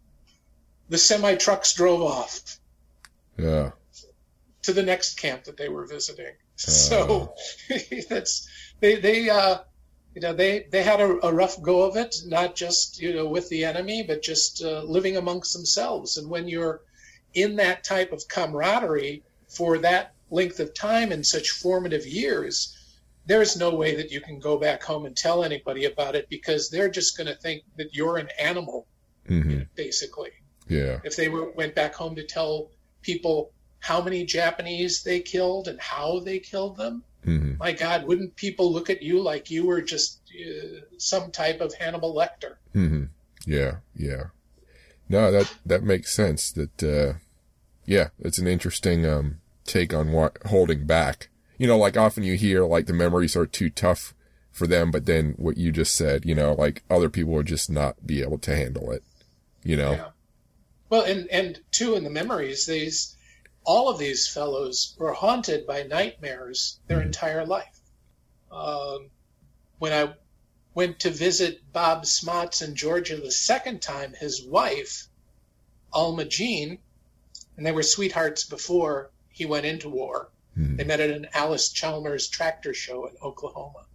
[0.89, 2.59] the semi trucks drove off
[3.37, 3.71] yeah.
[4.63, 6.33] to the next camp that they were visiting.
[6.55, 7.35] So
[8.09, 8.47] that's
[8.79, 9.57] they they uh,
[10.15, 13.27] you know they they had a, a rough go of it, not just you know
[13.27, 16.17] with the enemy, but just uh, living amongst themselves.
[16.17, 16.81] And when you're
[17.33, 22.77] in that type of camaraderie for that length of time in such formative years,
[23.25, 26.69] there's no way that you can go back home and tell anybody about it because
[26.69, 28.87] they're just going to think that you're an animal,
[29.27, 30.31] hmm basically
[30.67, 30.99] Yeah.
[31.03, 32.69] if they were, went back home to tell
[33.01, 38.35] people how many Japanese they killed and how they killed them, hmm my God, wouldn't
[38.35, 42.55] people look at you like you were just uh, some type of Hannibal Lecter?
[42.73, 43.05] hmm
[43.45, 43.75] Yeah.
[43.95, 44.23] Yeah.
[45.13, 47.19] No, that, that makes sense that, uh,
[47.85, 51.29] yeah, it's an interesting, um, take on what holding back.
[51.59, 54.15] You know, like often you hear like the memories are too tough
[54.51, 57.69] for them, but then what you just said, you know, like other people would just
[57.69, 59.03] not be able to handle it,
[59.63, 59.91] you know?
[59.91, 60.09] Yeah.
[60.89, 63.15] Well, and and two in the memories, these
[63.63, 67.79] all of these fellows were haunted by nightmares their entire life.
[68.51, 69.09] Um,
[69.77, 70.13] when I
[70.75, 75.07] went to visit Bob Smots in Georgia the second time, his wife,
[75.91, 76.79] Alma Jean,
[77.55, 80.29] and they were sweethearts before he went into war.
[80.57, 80.77] Mhm.
[80.77, 83.85] They met at an Allis-Chalmers tractor show in Oklahoma.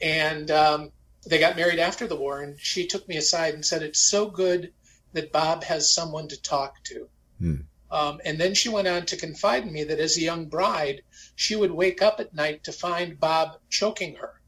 [0.00, 0.92] And um,
[1.26, 4.26] they got married after the war, and she took me aside and said, It's so
[4.26, 4.72] good
[5.12, 7.08] that Bob has someone to talk to.
[7.38, 7.56] Hmm.
[7.90, 11.02] Um, and then she went on to confide in me that as a young bride,
[11.34, 14.40] she would wake up at night to find Bob choking her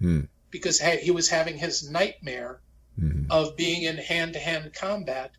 [0.00, 0.22] Hmm.
[0.50, 2.60] Because he was having his nightmare
[2.98, 3.24] hmm.
[3.30, 5.32] of being in hand to hand combat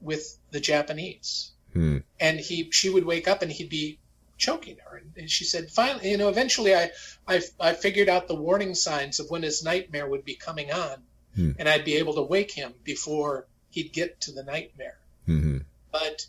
[0.00, 1.52] with the Japanese.
[1.74, 1.98] Hmm.
[2.18, 3.98] and he she would wake up and he'd be
[4.38, 5.02] choking her.
[5.16, 6.90] And she said finally you know eventually I,
[7.26, 11.02] I i figured out the warning signs of when his nightmare would be coming on
[11.34, 11.52] Hmm.
[11.58, 14.98] and i'd be able to wake him before he'd get to the nightmare.
[15.26, 15.58] Hmm.
[15.92, 16.26] But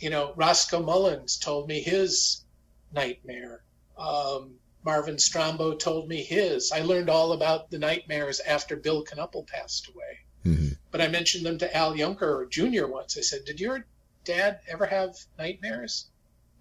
[0.00, 2.44] you know roscoe mullins told me his
[2.92, 3.62] nightmare
[3.96, 6.72] um, marvin strombo told me his.
[6.72, 10.18] I learned all about the nightmares after bill knuppel passed away.
[10.44, 13.16] Hmm but i mentioned them to al junker jr once.
[13.16, 13.86] I said did your
[14.24, 16.06] dad ever have nightmares?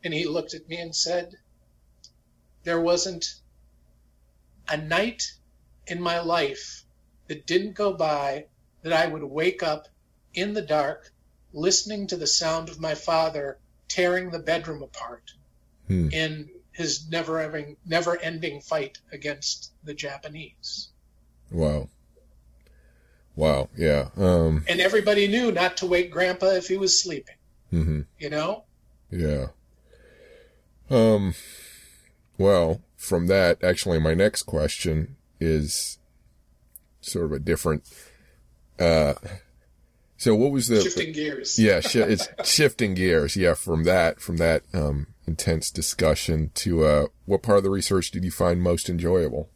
[0.03, 1.36] And he looked at me and said
[2.63, 3.26] there wasn't
[4.67, 5.24] a night
[5.88, 6.84] in my life
[7.28, 8.45] that didn't go by
[8.84, 9.88] that i would wake up
[10.34, 11.11] in the dark
[11.53, 13.57] listening to the sound of my father
[13.88, 15.32] tearing the bedroom apart
[15.88, 16.09] Hmm.
[16.11, 16.49] in
[16.80, 20.89] his never ending never ending fight against the Japanese.
[21.51, 21.89] Wow.
[23.36, 23.69] Wow.
[23.77, 24.07] Yeah.
[24.15, 27.36] Um, And everybody knew not to wake grandpa if he was sleeping,
[27.69, 28.63] hmm you know?
[29.11, 29.47] Yeah.
[30.89, 31.36] Um,
[32.38, 35.97] well, from that, actually, my next question is
[37.01, 37.84] sort of a different,
[38.80, 39.15] uh,
[40.20, 41.57] so what was the shifting gears?
[41.57, 43.38] Yeah, sh- it's shifting gears.
[43.38, 48.11] Yeah, from that from that um, intense discussion to uh, what part of the research
[48.11, 49.49] did you find most enjoyable?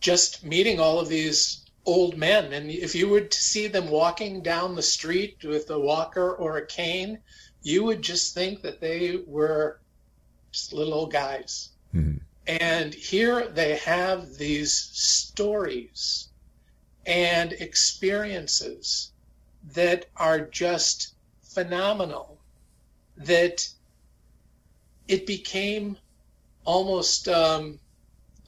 [0.00, 4.42] Just meeting all of these old men, and if you were to see them walking
[4.42, 7.20] down the street with a walker or a cane,
[7.62, 9.78] you would just think that they were
[10.50, 11.68] just little old guys.
[11.94, 12.18] Mm-hmm.
[12.48, 16.28] And here they have these stories
[17.06, 19.12] and experiences
[19.74, 22.38] that are just phenomenal
[23.16, 23.68] that
[25.08, 25.96] it became
[26.64, 27.78] almost um,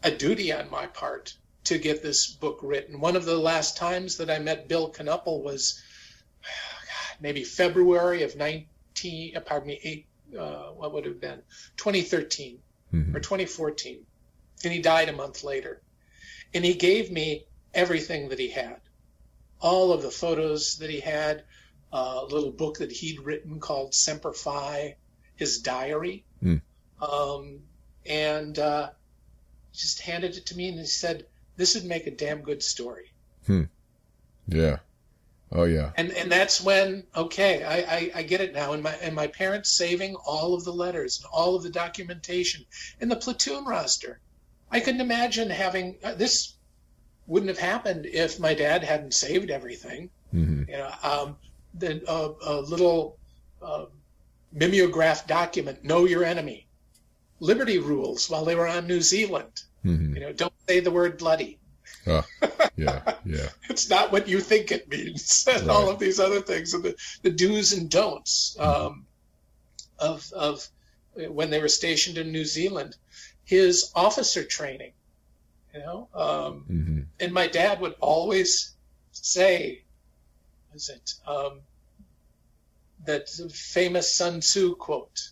[0.03, 3.01] a duty on my part to get this book written.
[3.01, 5.83] One of the last times that I met Bill Knuppel was
[7.21, 10.07] maybe February of 19, uh, pardon me, eight,
[10.39, 11.43] uh, what would it have been?
[11.77, 12.59] 2013
[12.93, 13.17] mm-hmm.
[13.17, 14.05] or 2014.
[14.65, 15.81] And he died a month later.
[16.55, 17.45] And he gave me
[17.75, 18.81] everything that he had
[19.61, 21.45] all of the photos that he had,
[21.93, 24.97] a little book that he'd written called Semper Fi,
[25.37, 26.61] his diary, mm.
[27.01, 27.61] um,
[28.05, 28.91] and uh,
[29.73, 33.13] just handed it to me and he said, "This would make a damn good story."
[33.47, 33.65] Hmm.
[34.49, 34.79] Yeah.
[35.51, 35.93] Oh yeah.
[35.97, 38.73] And and that's when okay, I, I, I get it now.
[38.73, 42.67] And my and my parents saving all of the letters and all of the documentation
[43.01, 44.21] and the platoon roster.
[44.71, 46.55] I couldn't imagine having uh, this
[47.29, 50.11] wouldn't have happened if my dad hadn't saved everything.
[50.35, 50.71] Mm-hmm.
[50.71, 51.37] You know, um,
[51.75, 53.19] the uh, a little
[53.63, 53.85] uh,
[54.53, 56.67] mimeograph document, "Know Your Enemy,"
[57.39, 59.63] Liberty rules while they were on New Zealand.
[59.85, 60.15] Mm-hmm.
[60.15, 61.59] You know, don't say the word bloody.
[62.07, 62.25] Oh,
[62.77, 63.49] yeah, yeah.
[63.71, 65.77] it's not what you think it means, and right.
[65.77, 68.87] all of these other things, and the, the do's and don'ts mm-hmm.
[68.87, 69.07] um,
[69.99, 70.67] of of
[71.29, 72.97] when they were stationed in New Zealand.
[73.45, 74.93] His officer training
[75.75, 76.09] you know.
[76.15, 77.01] Um, mm-hmm.
[77.21, 78.75] And my dad would always
[79.13, 79.83] say,
[80.75, 81.61] "Is it um,
[83.05, 85.31] that famous Sun Tzu quote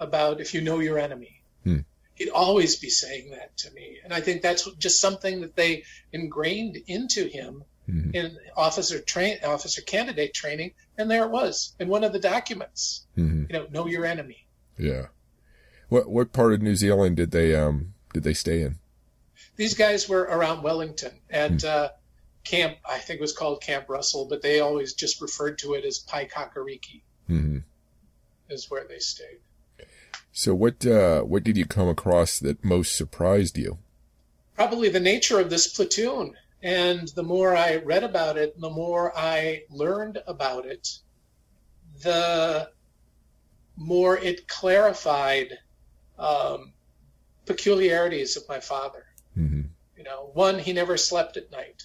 [0.00, 1.80] about if you know your enemy?" Hmm.
[2.14, 5.84] He'd always be saying that to me, and I think that's just something that they
[6.12, 8.10] ingrained into him mm-hmm.
[8.14, 13.06] in officer train officer candidate training, and there it was in one of the documents.
[13.16, 13.44] Mm-hmm.
[13.48, 14.46] You know, know your enemy.
[14.78, 15.06] Yeah.
[15.88, 18.78] What what part of New Zealand did they um did they stay in?
[19.58, 21.90] These guys were around Wellington at uh,
[22.44, 25.84] Camp, I think it was called Camp Russell, but they always just referred to it
[25.84, 27.58] as Paekakariki, mm-hmm.
[28.48, 29.40] is where they stayed.
[30.32, 33.78] So what uh, what did you come across that most surprised you?
[34.54, 36.36] Probably the nature of this platoon.
[36.62, 40.98] And the more I read about it, the more I learned about it,
[42.02, 42.70] the
[43.76, 45.58] more it clarified
[46.18, 46.72] um,
[47.46, 49.07] peculiarities of my father.
[49.98, 51.82] You know, one, he never slept at night.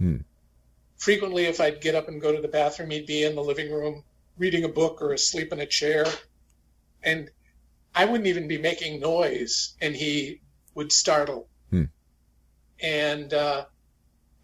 [0.00, 0.24] Mm.
[0.96, 3.70] Frequently, if I'd get up and go to the bathroom, he'd be in the living
[3.70, 4.02] room
[4.38, 6.06] reading a book or asleep in a chair.
[7.02, 7.30] And
[7.94, 10.40] I wouldn't even be making noise, and he
[10.74, 11.48] would startle.
[11.70, 11.90] Mm.
[12.82, 13.66] And uh,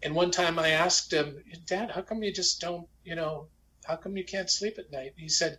[0.03, 3.47] and one time I asked him, Dad, how come you just don't, you know,
[3.83, 5.13] how come you can't sleep at night?
[5.15, 5.57] And he said,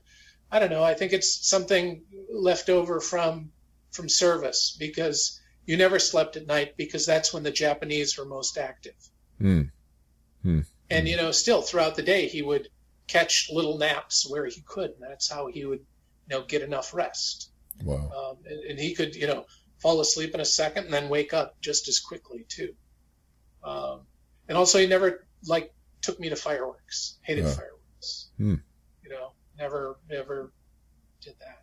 [0.50, 0.84] I don't know.
[0.84, 2.02] I think it's something
[2.32, 3.50] left over from
[3.90, 8.56] from service because you never slept at night because that's when the Japanese were most
[8.56, 8.96] active.
[9.38, 9.70] Mm.
[10.42, 10.66] Mm.
[10.88, 12.68] And you know, still throughout the day, he would
[13.06, 14.92] catch little naps where he could.
[14.92, 17.50] And that's how he would, you know, get enough rest.
[17.84, 17.96] Wow.
[17.96, 19.44] Um, and, and, he could, you know,
[19.78, 22.72] fall asleep in a second and then wake up just as quickly too.
[23.62, 24.00] Um,
[24.48, 27.18] and also, he never like took me to fireworks.
[27.20, 28.30] Hated fireworks.
[28.40, 28.62] Mm.
[29.04, 30.50] You know, never, never
[31.20, 31.57] did that.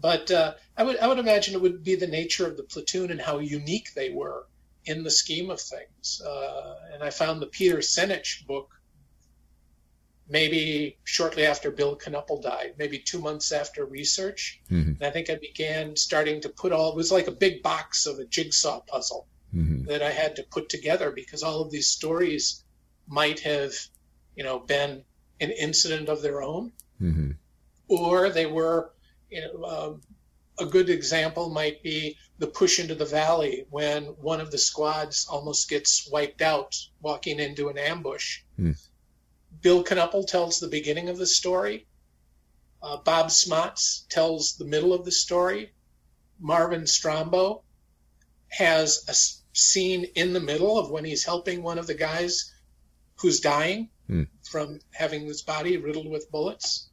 [0.00, 3.10] But uh, I would I would imagine it would be the nature of the platoon
[3.10, 4.46] and how unique they were
[4.84, 6.22] in the scheme of things.
[6.24, 8.70] Uh, and I found the Peter Senich book
[10.28, 14.60] maybe shortly after Bill Knuppel died, maybe two months after research.
[14.70, 14.92] Mm-hmm.
[14.92, 18.06] And I think I began starting to put all it was like a big box
[18.06, 19.84] of a jigsaw puzzle mm-hmm.
[19.84, 22.62] that I had to put together because all of these stories
[23.08, 23.72] might have,
[24.36, 25.02] you know, been
[25.40, 26.72] an incident of their own,
[27.02, 27.32] mm-hmm.
[27.88, 28.92] or they were
[29.30, 30.00] you know, um,
[30.58, 35.26] a good example might be the push into the valley when one of the squads
[35.28, 38.40] almost gets wiped out walking into an ambush.
[38.56, 38.72] Hmm.
[39.60, 41.86] Bill Knuppel tells the beginning of the story.
[42.82, 45.72] Uh, Bob Smots tells the middle of the story.
[46.38, 47.62] Marvin Strombo
[48.48, 49.14] has a
[49.56, 52.52] scene in the middle of when he's helping one of the guys
[53.16, 54.22] who's dying hmm.
[54.50, 56.88] from having his body riddled with bullets.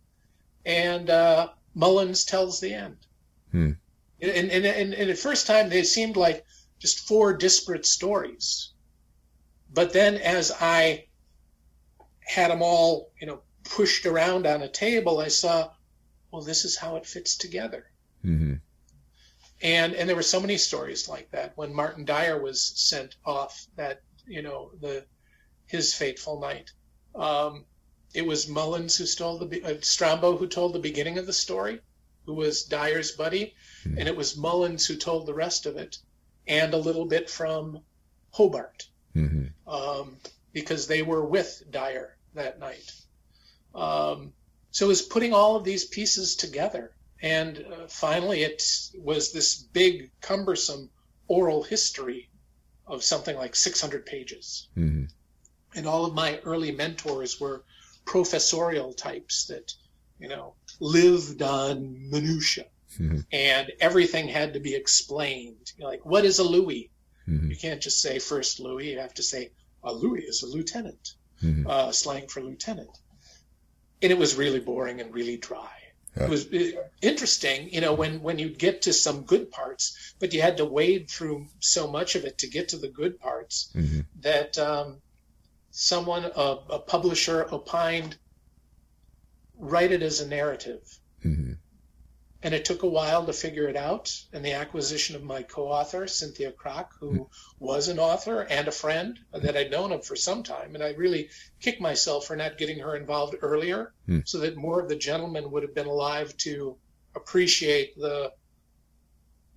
[0.65, 2.97] And uh, Mullins tells the end.
[3.51, 3.71] Hmm.
[4.19, 6.43] And, and, and, and at first time, they seemed like
[6.79, 8.73] just four disparate stories.
[9.71, 11.05] But then as I
[12.21, 15.71] had them all, you know, pushed around on a table, I saw,
[16.31, 17.85] well, this is how it fits together.
[18.25, 18.55] Mm-hmm.
[19.61, 23.65] And and there were so many stories like that when Martin Dyer was sent off
[23.75, 25.05] that you know the
[25.65, 26.69] his fateful night.
[27.15, 27.65] Um,
[28.13, 31.79] it was Mullins who stole the uh, Strombo who told the beginning of the story,
[32.25, 33.53] who was Dyer's buddy,
[33.85, 33.97] Mhm.
[33.99, 35.97] and it was Mullins who told the rest of it,
[36.47, 37.81] and a little bit from
[38.31, 39.69] Hobart Mm-hmm.
[39.69, 40.17] um,
[40.53, 42.91] because they were with Dyer that night.
[43.73, 44.33] Um,
[44.71, 46.91] so it was putting all of these pieces together.
[47.21, 48.61] And uh, finally, it
[48.95, 50.89] was this big, cumbersome
[51.27, 52.29] oral history
[52.85, 54.67] of something like 600 pages.
[54.77, 55.05] Mm-hmm.
[55.75, 57.63] And all of my early mentors were
[58.07, 59.73] professorial types that,
[60.19, 62.65] you know, lived on minutia.
[62.99, 63.25] Mhm.
[63.31, 65.71] And everything had to be explained.
[65.75, 66.89] You know, like, what is a Louis?
[67.27, 67.51] Mm-hmm.
[67.51, 68.91] You can't just say first Louis.
[68.93, 69.51] You have to say
[69.83, 71.67] a Louis is a lieutenant, Mm-hmm.
[71.69, 72.89] uh, slang for lieutenant.
[74.01, 75.69] And it was really boring and really dry.
[76.15, 76.23] Yeah.
[76.23, 80.33] It was uh, interesting, you know, when when you get to some good parts, but
[80.33, 83.55] you had to wade through so much of it to get to the good parts
[83.75, 83.99] Mm-hmm.
[84.21, 84.87] that um,
[85.79, 88.17] someone, a, a publisher, opined,
[89.59, 90.81] write it as a narrative.
[91.23, 91.53] Mm-hmm.
[92.41, 94.11] And it took a while to figure it out.
[94.33, 98.71] And the acquisition of my co author, Cynthia Kraack, who was an author and a
[98.71, 100.73] friend that I'd known of for some time.
[100.73, 101.29] And I really
[101.61, 104.21] kicked myself for not getting her involved earlier Hmm.
[104.25, 106.75] so that more of the gentlemen would have been alive to
[107.15, 108.31] appreciate the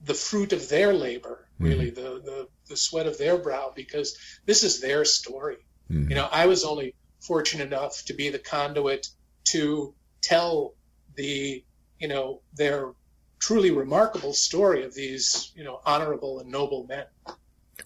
[0.03, 4.17] the fruit of their labor, really, the, the, the sweat of their brow, because
[4.47, 5.59] this is their story.
[5.91, 6.11] Mm-hmm.
[6.11, 9.09] You know, I was only fortunate enough to be the conduit
[9.45, 10.75] to tell
[11.17, 11.65] the,
[11.99, 12.93] you know, their
[13.39, 17.07] truly remarkable story of these, you know, honorable and noble men.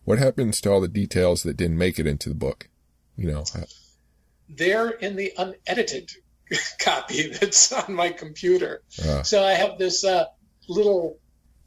[0.05, 2.69] What happens to all the details that didn't make it into the book?
[3.17, 3.63] You know, uh,
[4.49, 6.11] They're in the unedited
[6.81, 8.83] copy that's on my computer.
[9.03, 10.27] uh, So I have this uh,
[10.69, 11.19] little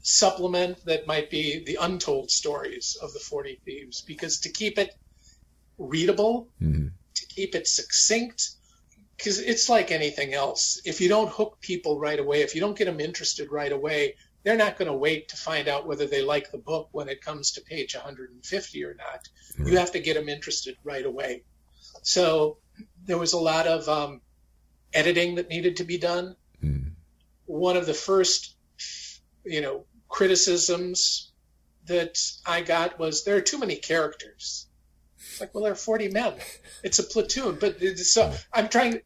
[0.02, 4.94] supplement that might be the untold stories of the 40 Thieves because to keep it
[5.78, 6.92] readable, mhm.
[7.14, 8.50] to keep it succinct
[9.16, 10.80] because it's like anything else.
[10.84, 14.14] If you don't hook people right away, if you don't get them interested right away,
[14.44, 17.20] they're not going to wait to find out whether they like the book when it
[17.20, 19.28] comes to page 150 or not.
[19.58, 19.72] Right.
[19.72, 21.42] You have to get them interested right away.
[22.02, 22.58] So
[23.04, 24.20] there was a lot of um,
[24.92, 26.36] editing that needed to be done.
[26.62, 26.92] Mhm.
[27.46, 28.54] One of the first,
[29.44, 31.32] you know, criticisms
[31.86, 34.67] that I got was there are too many characters.
[35.40, 36.34] Like, well, there are 40 men.
[36.82, 37.56] It's a platoon.
[37.60, 39.00] But it's- so I'm trying,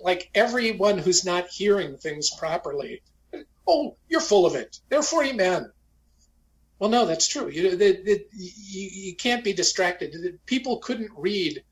[0.00, 3.02] like, everyone who's not hearing things properly,
[3.66, 4.78] oh, you're full of it.
[4.88, 5.70] There are 40 men.
[6.78, 7.48] Well, no, that's true.
[7.48, 10.38] You, the, the, you, you can't be distracted.
[10.46, 11.64] People couldn't read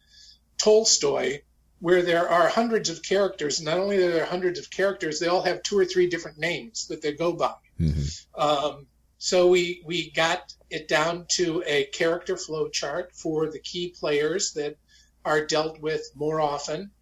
[0.58, 1.40] Tolstoy
[1.78, 3.60] where there are hundreds of characters.
[3.60, 6.88] Not only are there hundreds of characters, they all have two or three different names
[6.88, 7.54] that they go by.
[7.78, 8.24] Mhm.
[8.34, 8.86] Um,
[9.26, 14.52] so we we got it down to a character flow chart for the key players
[14.52, 14.78] that
[15.24, 16.92] are dealt with more often,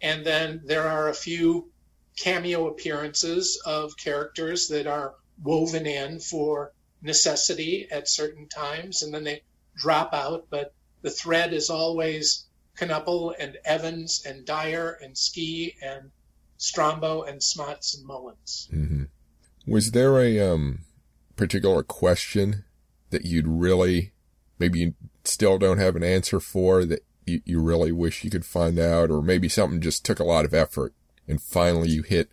[0.00, 1.70] and then there are a few
[2.16, 6.72] cameo appearances of characters that are woven in for
[7.02, 9.42] necessity at certain times, and then they
[9.76, 10.46] drop out.
[10.48, 10.72] But
[11.02, 12.46] the thread is always
[12.80, 16.10] Knuppel and Evans and Dyer and Ski and
[16.58, 18.70] Strombo and Smots and Mullins.
[18.72, 19.02] Mm-hmm.
[19.66, 20.78] Was there a um,
[21.36, 22.64] particular question
[23.10, 24.12] that you'd really,
[24.58, 28.44] maybe you still don't have an answer for that you, you really wish you could
[28.44, 30.92] find out, or maybe something just took a lot of effort
[31.26, 32.30] and finally you hit,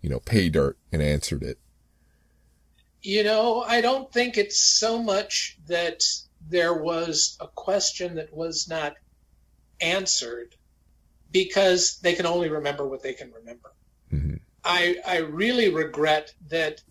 [0.00, 1.58] you know, pay dirt and answered it?
[3.02, 6.02] You know, I don't think it's so much that
[6.48, 8.94] there was a question that was not
[9.80, 10.54] answered
[11.30, 13.72] because they can only remember what they can remember.
[14.10, 14.34] hmm
[14.64, 16.82] I, I really regret that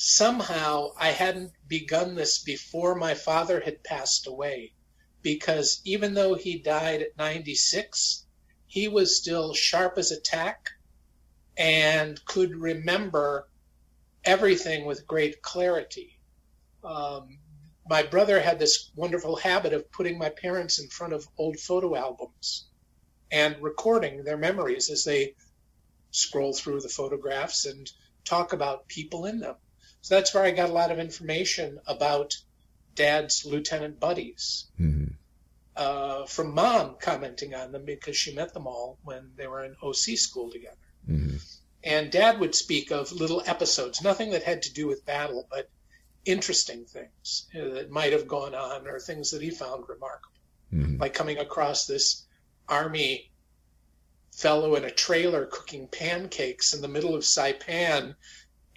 [0.00, 4.72] somehow I hadn't begun this before my father had passed away
[5.22, 8.24] because even though he died at 96,
[8.68, 10.70] he was still sharp as a tack
[11.56, 13.48] and could remember
[14.24, 16.20] everything with great clarity.
[16.84, 17.40] Um,
[17.90, 21.96] my brother had this wonderful habit of putting my parents in front of old photo
[21.96, 22.68] albums
[23.32, 25.34] and recording their memories as they
[26.12, 27.90] scroll through the photographs and
[28.24, 29.56] talk about people in them.
[30.00, 32.34] So that's where I got a lot of information about
[32.94, 35.04] dad's lieutenant buddies hmm
[35.76, 39.76] uh, from mom commenting on them because she met them all when they were in
[39.80, 40.76] OC school together.
[41.06, 41.36] hmm
[41.84, 45.70] And Dad would speak of little episodes, nothing that had to do with battle, but
[46.24, 50.40] interesting things know, that might have gone on or things that he found remarkable,
[50.72, 51.00] Mhm.
[51.00, 52.26] like coming across this
[52.68, 53.30] army
[54.32, 58.16] fellow in a trailer cooking pancakes in the middle of Saipan.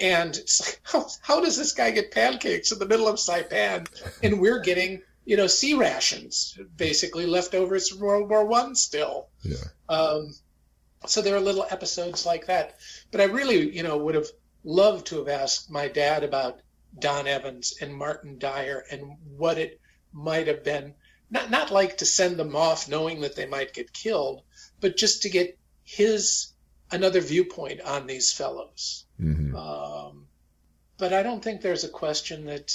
[0.01, 3.87] And it's like, how, how does this guy get pancakes in the middle of Saipan?
[4.23, 9.29] And we're getting, you know, C-rations, basically leftovers from World War One still.
[9.43, 9.57] Yeah.
[9.87, 10.33] Um,
[11.05, 12.75] so there are little episodes like that.
[13.11, 14.27] But I really, you know, would have
[14.63, 16.61] loved to have asked my dad about
[16.97, 19.79] Don Evans and Martin Dyer and what it
[20.11, 20.95] might have been.
[21.29, 24.43] Not not like to send them off knowing that they might get killed,
[24.81, 26.50] but just to get his
[26.91, 29.05] another viewpoint on these fellows.
[29.17, 30.27] hmm Um,
[30.97, 32.73] but I don't think there's a question that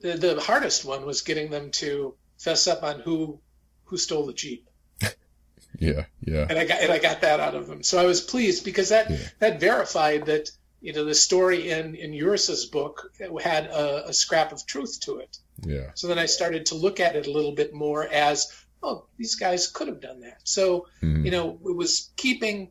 [0.00, 3.40] the, the hardest one was getting them to fess up on who
[3.84, 4.66] who stole the jeep,
[5.78, 6.06] Yeah.
[6.20, 6.46] Yeah.
[6.48, 7.82] and I got and I got that out of them.
[7.82, 9.18] So I was pleased because that Yeah.
[9.40, 13.12] that verified that you know the story in in Uris's book
[13.42, 15.36] had a, a scrap of truth to it.
[15.62, 15.90] Yeah.
[15.94, 18.50] So then I started to look at it a little bit more as,
[18.82, 20.40] oh, these guys could have done that.
[20.44, 21.24] So Mhm.
[21.24, 22.70] you know, it was keeping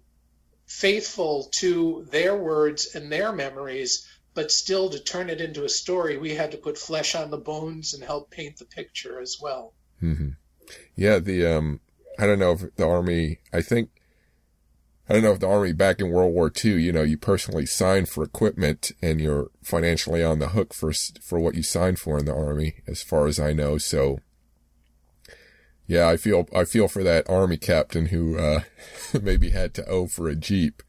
[0.73, 6.17] faithful to their words and their memories, but still to turn it into a story,
[6.17, 9.73] we had to put flesh on the bones and help paint the picture as well.
[9.99, 10.29] hmm
[10.95, 11.79] Yeah, the um,
[12.17, 13.39] I don't know if the army.
[13.53, 13.89] I think
[15.07, 16.81] I don't know if the army back in World War II.
[16.81, 21.39] You know, you personally signed for equipment, and you're financially on the hook for for
[21.39, 23.77] what you signed for in the army, as far as I know.
[23.77, 24.17] So,
[25.93, 28.61] yeah, I feel I feel for that army captain who uh,
[29.21, 30.81] maybe had to owe for a jeep.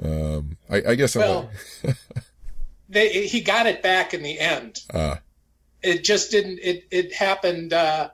[0.00, 1.50] Um, I, I guess Well,
[2.88, 4.80] they, he got it back in the end.
[4.92, 5.16] uh,
[5.82, 6.60] It just didn't.
[6.62, 7.72] It it happened.
[7.72, 8.10] Uh,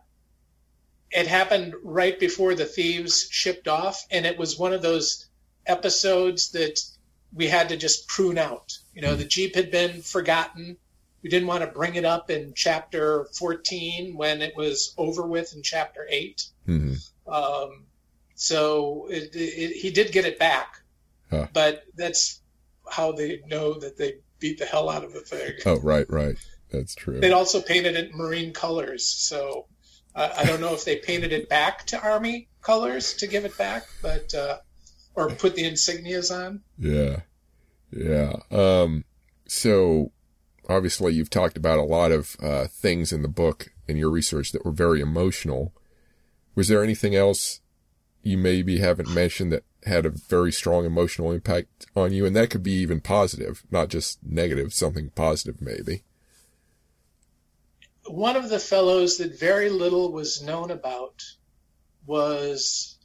[1.10, 5.26] it happened right before the thieves shipped off, and it was one of those
[5.66, 6.80] episodes that
[7.34, 8.78] we had to just prune out.
[8.94, 10.78] You know, the Jeep had been forgotten.
[11.22, 15.54] We didn't want to bring it up in chapter 14 when it was over with
[15.54, 16.42] in chapter 8.
[16.66, 16.96] mhm.
[17.26, 17.86] Um,
[18.34, 20.82] so it, it, he did get it back,
[21.30, 21.46] Huh.
[21.52, 22.40] but that's
[22.90, 25.52] how they know that they beat the hell out of the thing.
[25.66, 26.36] oh right, right,
[26.72, 27.20] that's true.
[27.20, 29.66] They'd also painted it marine colors, so
[30.14, 33.56] uh, I don't know if they painted it back to army colors to give it
[33.58, 34.58] back, but uh,
[35.14, 36.62] or put the insignias on.
[36.78, 37.20] Yeah.
[37.92, 38.36] Yeah.
[38.50, 39.04] Um,
[39.46, 40.10] so
[40.70, 44.52] obviously you've talked about a lot of, uh, things in the book in your research
[44.52, 45.74] that were very emotional.
[46.54, 47.60] Was there anything else
[48.22, 52.24] you maybe haven't mentioned that had a very strong emotional impact on you?
[52.24, 56.04] And that could be even positive, not just negative, something positive maybe.
[58.06, 61.22] One of the fellows that very little was known about
[62.06, 62.96] was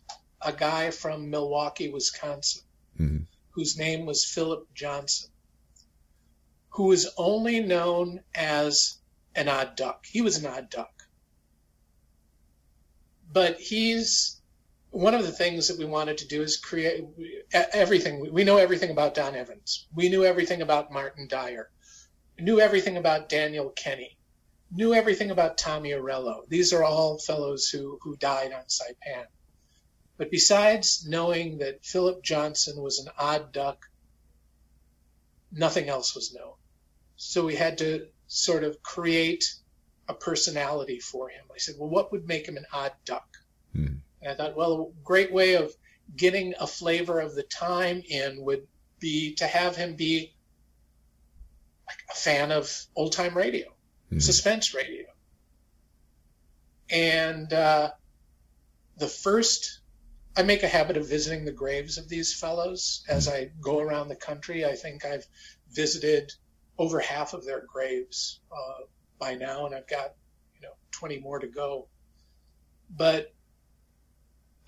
[0.42, 2.64] a guy from Milwaukee, Wisconsin,
[3.00, 3.26] Mhm.
[3.52, 5.30] whose name was Philip Johnson,
[6.76, 8.98] who was only known as
[9.34, 10.06] an odd duck.
[10.06, 10.92] He was an odd duck.
[13.32, 14.42] But he's
[14.90, 17.06] one of the things that we wanted to do is create
[17.54, 18.30] everything.
[18.32, 19.88] We know everything about Don Evans.
[19.96, 21.70] We knew everything about Martin Dyer.
[22.38, 24.18] Knew everything about Daniel Kenny.
[24.70, 26.46] Knew everything about Tommy Arello.
[26.50, 29.28] These are all fellows who, who died on Saipan.
[30.18, 33.86] But besides knowing that Philip Johnson was an odd duck,
[35.54, 36.56] nothing else was known.
[37.18, 39.44] So we had to sort of create
[40.08, 41.44] a personality for him.
[41.54, 43.28] I said, well, what would make him an odd duck?
[43.74, 43.98] Hmm.
[44.22, 45.74] And I thought, well, a great way of
[46.16, 48.68] getting a flavor of the time in would
[49.00, 50.34] be to have him be
[51.88, 53.68] like a fan of old time radio,
[54.12, 54.22] Mhm.
[54.22, 55.06] suspense radio.
[56.90, 57.92] And uh,
[58.98, 59.80] the first,
[60.38, 64.10] I make a habit of visiting the graves of these fellows as I go around
[64.10, 64.66] the country.
[64.66, 65.26] I think I've
[65.72, 66.32] visited
[66.78, 68.84] over half of their graves uh,
[69.20, 70.14] by now, and I've got
[70.56, 71.88] you know 20 more to go.
[72.90, 73.34] But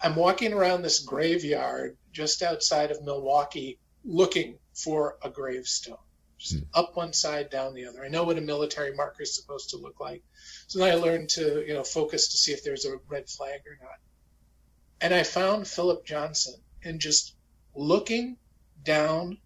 [0.02, 5.98] I'm walking around this graveyard just outside of Milwaukee looking for a gravestone.
[6.38, 6.64] Just Hmm.
[6.74, 8.04] up one side, down the other.
[8.04, 10.24] I know what a military marker is supposed to look like.
[10.68, 13.62] So then I learned to, you know, focus to see if there's a red flag
[13.66, 13.98] or not.
[15.02, 17.36] And I found Philip Johnson and just
[17.76, 18.38] looking
[18.84, 19.40] down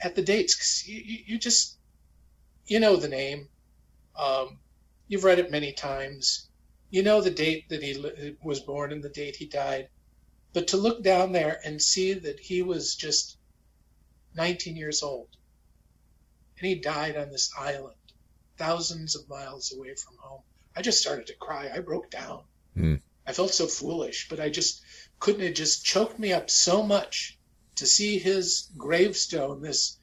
[0.00, 1.76] at the dates, 'cause you, you, just,
[2.66, 3.48] you know the name.
[4.16, 4.58] Um,
[5.08, 6.48] you've read it many times.
[6.90, 9.88] You know the date that he was born and the date he died.
[10.52, 13.36] But to look down there and see that he was just
[14.34, 15.28] 19 years old
[16.58, 17.96] and he died on this island,
[18.58, 20.42] thousands of miles away from home,
[20.74, 21.70] I just started to cry.
[21.72, 22.44] I broke down.
[22.74, 22.96] Hmm.
[23.26, 24.82] I felt so foolish, but I just
[25.20, 25.42] couldn't.
[25.42, 27.38] It just choked me up so much
[27.80, 29.96] to see his gravestone, this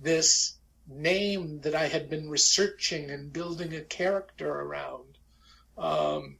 [0.00, 0.56] this
[0.88, 5.16] name that I had been researching and building a character around.
[5.78, 6.38] Um,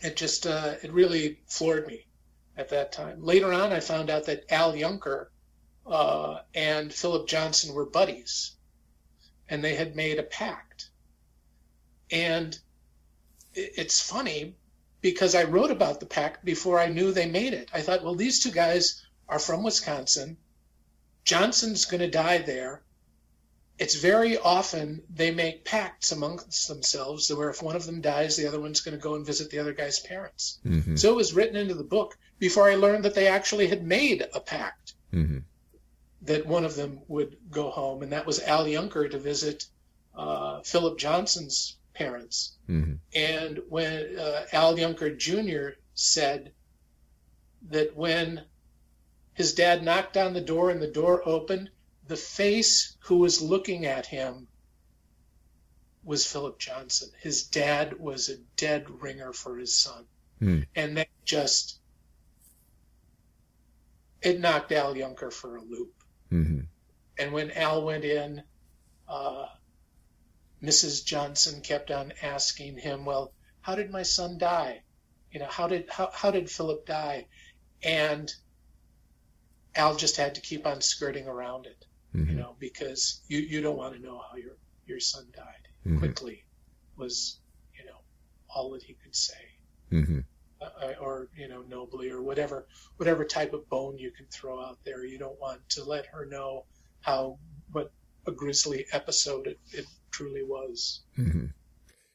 [0.00, 2.06] it just uh, it really floored me
[2.56, 3.22] at that time.
[3.22, 5.30] Later on, I found out that Al Junker
[5.86, 8.52] uh, and Philip Johnson were buddies,
[9.50, 10.88] and they had made a pact.
[12.10, 12.58] And
[13.52, 14.56] it's funny
[15.02, 17.68] because I wrote about the pact before I knew they made it.
[17.74, 20.36] I thought, well, these two guys are from Wisconsin.
[21.24, 22.82] Johnson's going to die there.
[23.78, 28.46] It's very often they make pacts amongst themselves where if one of them dies, the
[28.46, 30.60] other one's going to go and visit the other guy's parents.
[30.64, 30.96] Mm-hmm.
[30.96, 34.24] So it was written into the book before I learned that they actually had made
[34.32, 35.38] a pact mm-hmm.
[36.22, 39.66] that one of them would go home, and that was Al Junker to visit
[40.14, 42.56] uh, Philip Johnson's parents.
[42.68, 42.94] Mm-hmm.
[43.14, 45.70] And when uh, Al Junker Jr.
[45.94, 46.52] said
[47.70, 48.42] that when
[49.34, 51.70] his dad knocked on the door and the door opened,
[52.06, 54.46] the face who was looking at him
[56.04, 57.10] was Philip Johnson.
[57.20, 60.04] His dad was a dead ringer for his son.
[60.40, 60.66] Mm.
[60.74, 61.80] And that just
[64.22, 65.94] it knocked Al Junker for a loop.
[66.32, 66.60] Mm-hmm.
[67.18, 68.42] And when Al went in,
[69.08, 69.46] uh,
[70.62, 71.04] Mrs.
[71.04, 74.82] Johnson kept on asking him, "Well, how did my son die?
[75.30, 77.26] You know, how did how how did Philip die?"
[77.82, 78.34] And
[79.76, 82.30] Al just had to keep on skirting around it, mm-hmm.
[82.30, 84.56] you know, because you, you don't want to know how your
[84.86, 85.68] your son died.
[85.86, 85.98] Mm-hmm.
[85.98, 86.44] Quickly
[86.96, 87.40] was,
[87.78, 87.98] you know,
[88.54, 89.34] all that he could say.
[89.92, 90.20] Mm-hmm.
[90.60, 92.66] Uh, or you know nobly or whatever
[92.96, 96.24] whatever type of bone you can throw out there you don't want to let her
[96.24, 96.64] know
[97.02, 97.38] how
[97.72, 97.92] what
[98.26, 101.46] a grisly episode it, it truly was mm-hmm.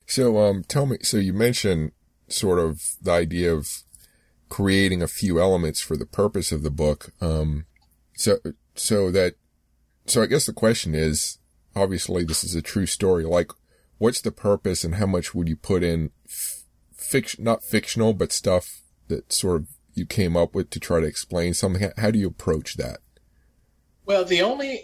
[0.07, 1.91] so um tell me so you mentioned
[2.27, 3.83] sort of the idea of
[4.49, 7.65] creating a few elements for the purpose of the book um
[8.15, 8.37] so
[8.75, 9.35] so that
[10.05, 11.37] so i guess the question is
[11.75, 13.51] obviously this is a true story like
[13.99, 16.09] what's the purpose and how much would you put in
[17.09, 21.05] fiction, not fictional, but stuff that sort of you came up with to try to
[21.05, 21.91] explain something?
[21.97, 22.99] How do you approach that?
[24.05, 24.81] Well, the only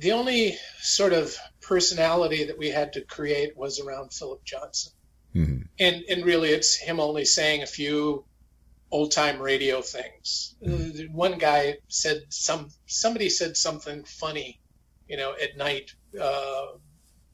[0.00, 4.92] the only sort of personality that we had to create was around Philip Johnson,
[5.34, 5.62] mm-hmm.
[5.78, 8.24] and and really it's him only saying a few
[8.94, 10.54] old time radio things.
[10.64, 11.12] Mm-hmm.
[11.12, 14.60] One guy said some somebody said something funny,
[15.08, 16.66] you know, at night uh,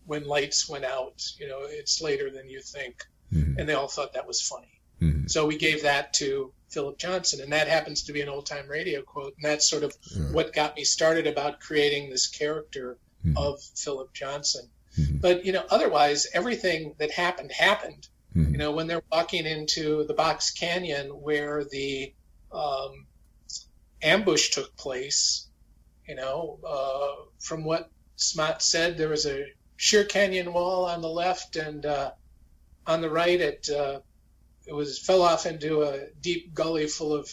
[0.07, 1.23] when lights went out.
[1.39, 3.59] You know, it's later than you think mm-hmm.
[3.59, 4.81] and they all thought that was funny.
[5.01, 5.29] Mm-hmm.
[5.29, 8.69] So we gave that to Philip Johnson, and that happens to be an old time
[8.69, 9.95] radio quote, and that's sort of
[10.33, 13.37] what got me started about creating this character mm-hmm.
[13.37, 14.69] of Philip Johnson.
[14.99, 15.19] Mm-hmm.
[15.19, 18.09] But you know, otherwise, everything that happened happened.
[18.37, 18.53] Mm-hmm.
[18.53, 22.13] You know, when they're walking into the Box Canyon where the
[22.53, 23.07] um,
[24.03, 25.49] ambush took place,
[26.07, 31.09] you know, uh, from what Smots said, there was a sheer canyon wall on the
[31.09, 32.13] left and uh,
[32.87, 34.01] on the right, it uh,
[34.67, 37.31] it was fell off into a deep gully full of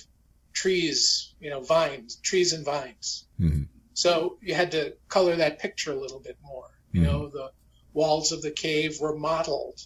[0.53, 3.25] trees, you know, vines, trees and vines.
[3.39, 3.63] Mm-hmm.
[3.93, 6.69] So you had to color that picture a little bit more.
[6.91, 7.11] You mm-hmm.
[7.11, 7.51] know, the
[7.93, 9.79] walls of the cave were mottled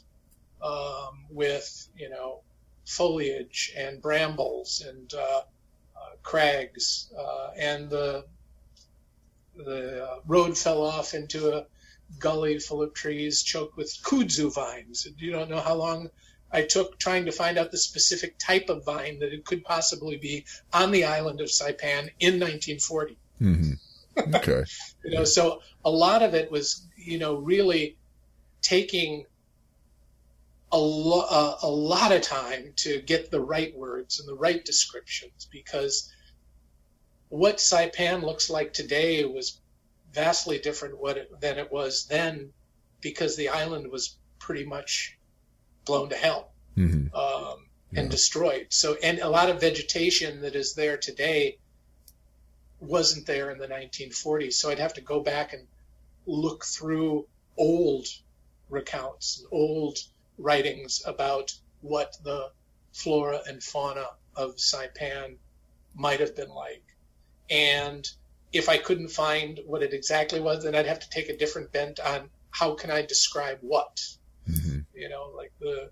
[0.64, 2.42] um, with, you know,
[2.86, 5.42] foliage and brambles and uh,
[5.96, 8.26] uh, crags, uh, and the
[9.56, 11.66] the uh, road fell off into a
[12.20, 15.08] gully full of trees choked with kudzu vines.
[15.18, 16.10] You don't know how long
[16.52, 20.18] I took trying to find out the specific type of vine that it could possibly
[20.18, 23.18] be on the island of Saipan in 1940.
[23.42, 24.36] Mm-hmm.
[24.36, 24.64] Okay.
[25.06, 27.98] you know, so a lot of it was, you know, really
[28.62, 29.26] taking
[30.72, 34.64] a, lo- uh, a lot of time to get the right words and the right
[34.64, 36.12] descriptions because
[37.30, 39.60] what Saipan looks like today was
[40.14, 42.52] vastly different what it, than it was then
[43.00, 45.18] because the island was pretty much
[45.86, 47.14] blown to hell mm-hmm.
[47.16, 47.66] um,
[47.96, 48.12] and yeah.
[48.12, 48.68] destroyed.
[48.70, 51.58] So, and a lot of vegetation that is there today
[52.80, 54.54] wasn't there in the 1940s.
[54.54, 55.68] So I'd have to go back and
[56.26, 58.08] look through old
[58.70, 59.98] recounts, and old
[60.42, 62.52] writings about what the
[62.94, 65.38] flora and fauna of Saipan
[65.96, 66.84] might have been like.
[67.50, 68.10] And
[68.54, 71.72] if I couldn't find what it exactly was, then I'd have to take a different
[71.72, 74.02] bent on how can I describe what.
[74.50, 74.80] Mm-hmm.
[74.94, 75.92] You know, like the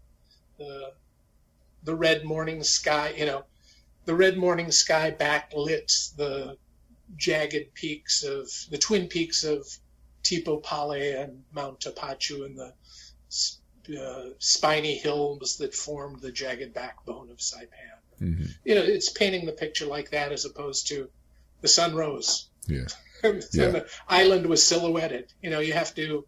[0.58, 0.94] the
[1.84, 3.14] the red morning sky.
[3.18, 3.46] You know,
[4.06, 6.58] the red morning sky backlit the
[7.16, 9.66] jagged peaks of the twin peaks of
[10.24, 12.74] Tipo Pale and Mount Tapochau and the
[14.00, 17.98] uh, spiny hills that formed the jagged backbone of Saipan.
[18.22, 18.46] Mm-hmm.
[18.66, 21.10] You know, it's painting the picture like that as opposed to
[21.62, 22.50] the sun rose.
[22.68, 22.88] Yeah.
[23.24, 23.70] and Yeah.
[23.72, 25.32] the island was silhouetted.
[25.42, 26.26] You know, you have to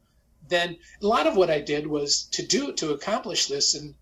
[0.49, 3.93] then a lot of what I did was to do to accomplish this and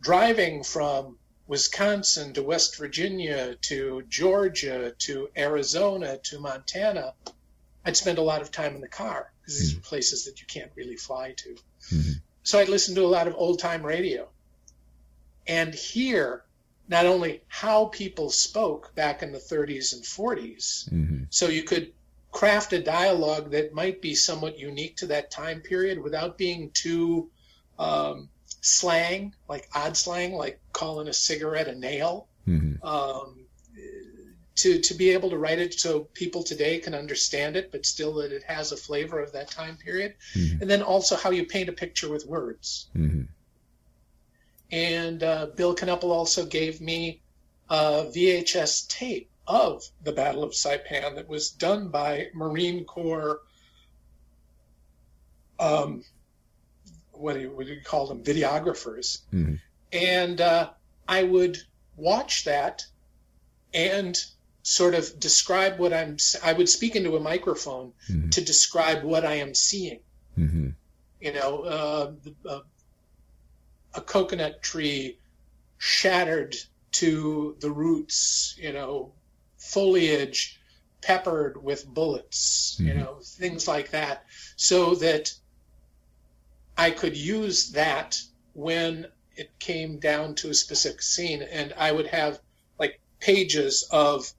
[0.00, 7.14] driving from Wisconsin to West Virginia to Georgia to Arizona to Montana,
[7.84, 10.46] I'd spend a lot of time in the car because these are places that you
[10.46, 11.56] can't really fly to.
[11.94, 12.20] Mhm.
[12.44, 14.28] So I'd listen to a lot of old time radio
[15.46, 16.44] and hear
[16.88, 21.92] not only how people spoke back in the 30s and 40s, hmm so you could
[22.30, 27.28] craft a dialogue that might be somewhat unique to that time period without being too
[27.78, 28.28] um,
[28.60, 32.28] slang, like odd slang, like calling a cigarette a nail.
[32.44, 33.43] hmm Um,
[34.56, 38.14] to, to be able to write it so people today can understand it, but still
[38.14, 40.14] that it has a flavor of that time period.
[40.34, 40.60] Mhm.
[40.60, 42.86] And then also how you paint a picture with words.
[42.92, 43.22] hmm
[44.70, 47.20] And uh, Bill Knuppel also gave me
[47.68, 53.40] a VHS tape of the Battle of Saipan that was done by Marine Corps.
[55.58, 56.04] Um,
[57.12, 58.22] what do you, what do you call them?
[58.22, 59.22] Videographers.
[59.32, 59.60] Mhm.
[59.92, 60.70] And uh,
[61.08, 61.58] I would
[61.96, 62.86] watch that
[63.72, 64.16] and
[64.64, 66.16] sort of describe what I'm.
[66.42, 68.30] I would speak into a microphone Mhm.
[68.32, 70.00] to describe what I am seeing
[70.34, 70.70] hmm
[71.20, 72.60] you know, uh, the- uh,
[73.94, 75.18] a coconut tree
[75.78, 76.54] shattered
[76.92, 79.14] to the roots, you know,
[79.58, 80.60] foliage
[81.00, 82.96] peppered with bullets, you Mhm.
[82.96, 85.32] know, things like that, so that
[86.76, 88.20] I could use that
[88.52, 92.40] when it came down to a specific scene, and I would have
[92.78, 94.30] like pages of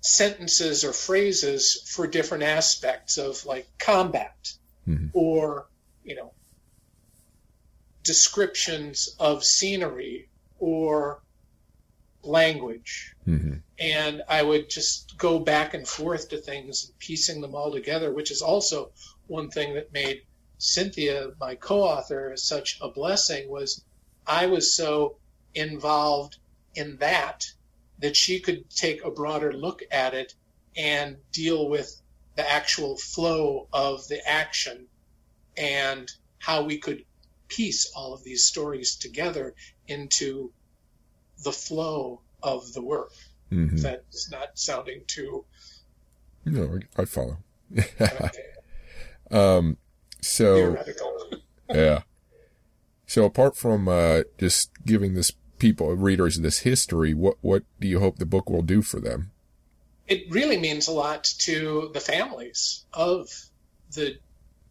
[0.00, 4.52] sentences or phrases for different aspects of like combat
[4.88, 5.10] Mhm.
[5.12, 5.68] or
[6.04, 6.32] you know
[8.02, 10.28] descriptions of scenery
[10.58, 11.22] or
[12.22, 17.54] language hmm and i would just go back and forth to things and piecing them
[17.54, 18.90] all together which is also
[19.26, 20.20] one thing that made
[20.58, 23.82] cynthia my co-author such a blessing was
[24.26, 25.16] i was so
[25.54, 26.36] involved
[26.74, 27.46] in that
[28.00, 30.34] that she could take a broader look at it
[30.76, 32.00] and deal with
[32.36, 34.86] the actual flow of the action
[35.56, 37.04] and how we could
[37.48, 39.54] piece all of these stories together
[39.88, 40.52] into
[41.44, 43.12] the flow of the work.
[43.50, 45.44] hmm That's not sounding too
[46.44, 47.38] No, I I follow.
[49.30, 49.76] um,
[50.20, 51.30] so theoretical.
[51.70, 52.02] yeah.
[53.06, 57.86] So apart from uh, just giving this people readers of this history, what what do
[57.86, 59.30] you hope the book will do for them?
[60.08, 63.28] It really means a lot to the families of
[63.94, 64.18] the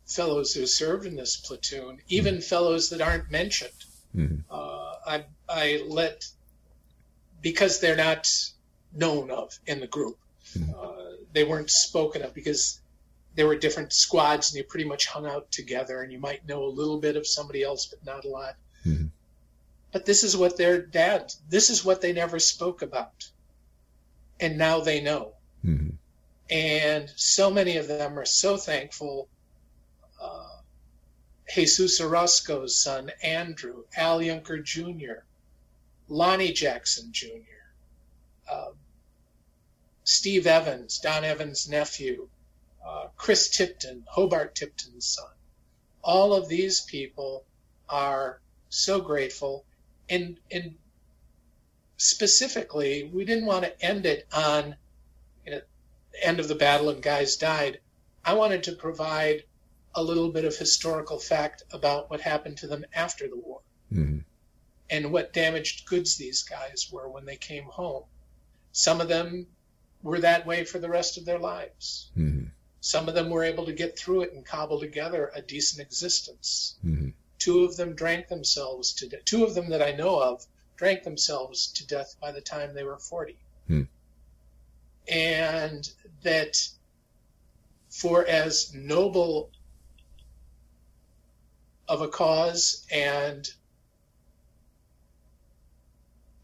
[0.06, 3.72] fellows who served in this platoon, even fellows that aren't mentioned.
[4.14, 4.44] Mhm.
[4.50, 6.26] Uh, I, I let,
[7.42, 8.28] because they're not
[8.92, 10.18] known of in the group,
[10.58, 10.74] Mhm.
[10.76, 12.82] uh, they weren't spoken of because
[13.36, 16.66] there were different squads and you pretty much hung out together and you might know
[16.66, 18.56] a little bit of somebody else, but not a lot.
[19.92, 23.32] But this is what their dad, this is what they never spoke about.
[24.40, 25.36] And now they know.
[25.64, 25.90] hmm
[26.50, 29.30] And so many of them are so thankful.
[30.22, 30.48] Uh,
[31.54, 35.26] Jesus Orozco's son, Andrew, Al Junker Jr.,
[36.08, 37.28] Lonnie Jackson Jr.,
[38.52, 38.74] um,
[40.06, 42.30] Steve Evans, Don Evans' nephew,
[42.88, 45.32] uh, Chris Tipton, Hobart Tipton's son.
[46.04, 47.46] All of these people
[47.90, 49.66] are so grateful.
[50.10, 50.76] And, and
[51.98, 54.76] specifically, we didn't want to end it on
[55.46, 55.62] you know,
[56.12, 57.80] the end of the battle and guys died.
[58.24, 59.44] I wanted to provide
[59.96, 64.20] a little bit of historical fact about what happened to them after the war hmm
[64.92, 68.04] and what damaged goods these guys were when they came home.
[68.72, 69.46] Some of them
[70.02, 72.10] were that way for the rest of their lives.
[72.16, 72.46] hmm
[72.82, 76.78] Some of them were able to get through it and cobble together a decent existence.
[76.82, 79.26] hmm Two of them drank themselves to death.
[79.26, 80.46] Two of them that I know of
[80.76, 83.38] drank themselves to death by the time they were 40.
[83.68, 83.84] Hmm.
[85.08, 85.90] And
[86.22, 86.70] that
[87.90, 89.50] for as noble
[91.88, 93.50] of a cause and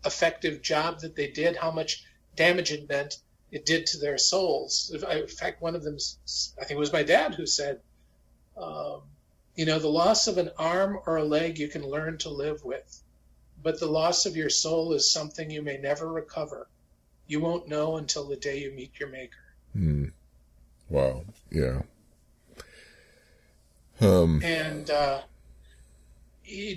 [0.04, 2.04] effective job that they did, how much
[2.36, 3.18] damage it meant
[3.52, 4.92] it did to their souls.
[4.94, 5.98] In fact, one of them,
[6.60, 7.80] I think it was my dad who said,
[8.58, 9.02] um,
[9.56, 12.64] you know, the loss of an arm or a leg you can learn to live
[12.64, 13.02] with,
[13.62, 16.68] but the loss of your soul is something you may never recover.
[17.28, 19.38] You won't know until the day you meet your maker.
[19.76, 20.12] Mm.
[20.90, 21.24] Wow.
[21.52, 21.82] Yeah.
[24.02, 24.42] Um.
[24.44, 25.22] And, uh,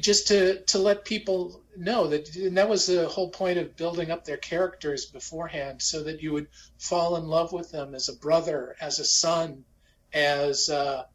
[0.01, 4.11] just to to let people know that and that was the whole point of building
[4.11, 6.49] up their characters beforehand so that you would
[6.79, 9.65] fall in love with them as a brother as a son
[10.13, 11.07] as a,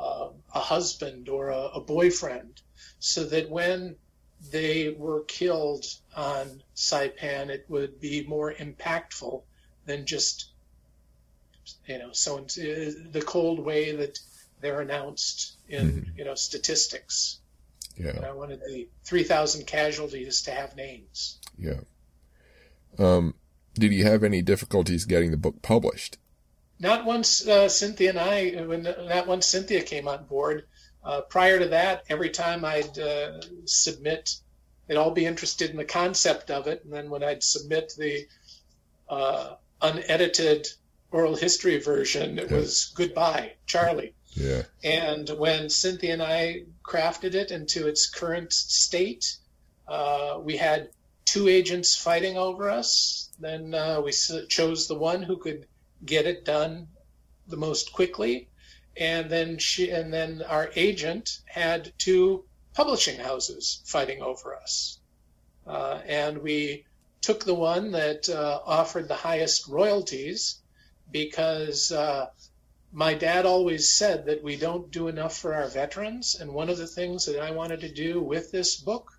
[0.00, 2.60] a, a husband or a, a, boyfriend
[2.98, 3.96] so that when
[4.50, 5.84] they were killed
[6.16, 9.42] on saipan it would be more impactful
[9.86, 10.50] than just
[11.86, 14.18] you know so in, the cold way that
[14.60, 16.18] they're announced in mm-hmm.
[16.18, 17.40] you know statistics
[18.00, 18.16] yeah.
[18.16, 21.38] And I wanted the 3,000 casualties to have names.
[21.58, 21.80] Yeah.
[22.98, 23.34] Um,
[23.74, 26.16] did you have any difficulties getting the book published?
[26.80, 30.64] Not once uh, Cynthia and I, when not once Cynthia came on board.
[31.02, 34.34] Uh, prior to that, every time I'd uh, submit,
[34.86, 38.26] they'd all be interested in the concept of it, and then when I'd submit the
[39.08, 40.66] uh, unedited
[41.10, 42.56] oral history version, it yeah.
[42.56, 44.14] was goodbye, Charlie.
[44.32, 44.62] Yeah.
[44.84, 49.36] And when Cynthia and I crafted it into its current state,
[49.88, 50.90] uh, we had
[51.24, 53.30] two agents fighting over us.
[53.38, 55.66] Then uh, we chose the one who could
[56.04, 56.88] get it done
[57.46, 58.48] the most quickly,
[58.96, 62.44] and then she and then our agent had two
[62.74, 64.98] publishing houses fighting over us,
[65.66, 66.84] uh, and we
[67.20, 70.60] took the one that uh, offered the highest royalties
[71.10, 72.26] because uh,
[72.92, 76.36] my dad always said that we don't do enough for our veterans.
[76.40, 79.12] And one of the things that I wanted to do with this book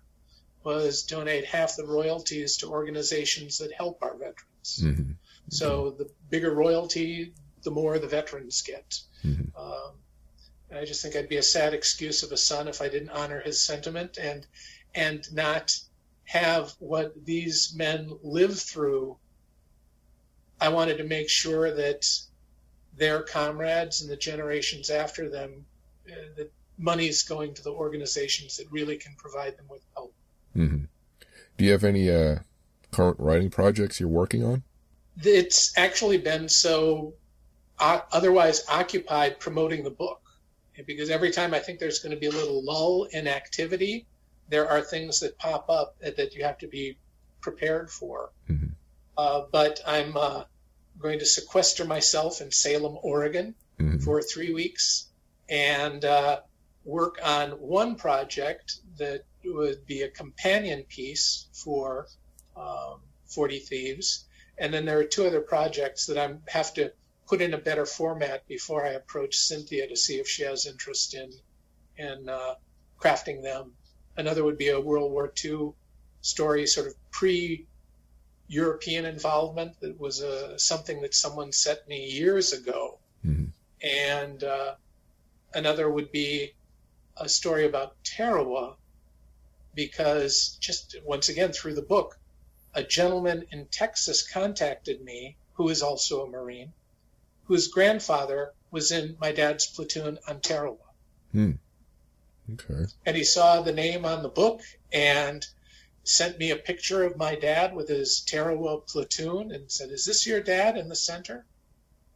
[0.64, 4.80] was donate half the royalties to organizations that help our veterans.
[4.80, 5.12] Mm-hmm.
[5.48, 9.00] So the bigger royalty, the more the veterans get.
[9.24, 9.56] Mm-hmm.
[9.56, 9.92] Um,
[10.74, 13.40] I just think I'd be a sad excuse of a son if I didn't honor
[13.40, 14.46] his sentiment and
[14.94, 15.78] and not
[16.24, 19.16] have what these men live through.
[20.60, 22.06] I wanted to make sure that
[22.96, 25.66] their comrades and the generations after them
[26.10, 30.14] uh, that money's going to the organizations that really can provide them with help.
[30.56, 30.84] Mm-hmm.
[31.56, 32.38] Do you have any uh,
[32.90, 34.62] current writing projects you're working on?
[35.22, 37.14] It's actually been so
[37.78, 40.20] uh, otherwise occupied promoting the book
[40.86, 44.06] because every time I think there's going to be a little lull in activity,
[44.48, 46.98] there are things that pop up that you have to be
[47.40, 48.30] prepared for.
[48.48, 48.68] Mm-hmm.
[49.16, 50.44] Uh, but I'm uh,
[50.98, 53.98] going to sequester myself in Salem, Oregon mm-hmm.
[53.98, 55.08] for three weeks
[55.48, 56.40] and uh,
[56.84, 62.06] work on one project that would be a companion piece for
[62.56, 64.24] um, 40 Thieves.
[64.58, 66.92] And then there are two other projects that I have to
[67.26, 71.14] put in a better format before I approach Cynthia to see if she has interest
[71.14, 71.32] in
[71.96, 72.54] in uh,
[73.00, 73.72] crafting them.
[74.16, 75.72] Another would be a World War II
[76.20, 77.66] story, sort of pre
[78.48, 82.98] European involvement that was uh, something that someone sent me years ago.
[83.26, 83.46] Mm-hmm.
[83.82, 84.74] And uh,
[85.54, 86.52] another would be
[87.16, 88.76] a story about Tarawa,
[89.74, 92.18] because just once again through the book,
[92.74, 96.72] a gentleman in Texas contacted me who is also a Marine,
[97.44, 100.78] whose grandfather was in my dad's platoon on Tarawa.
[101.32, 101.52] Hmm.
[102.54, 102.86] Okay.
[103.06, 104.62] And he saw the name on the book
[104.92, 105.46] and
[106.04, 110.26] sent me a picture of my dad with his Tarawa platoon and said, Is this
[110.26, 111.44] your dad in the center?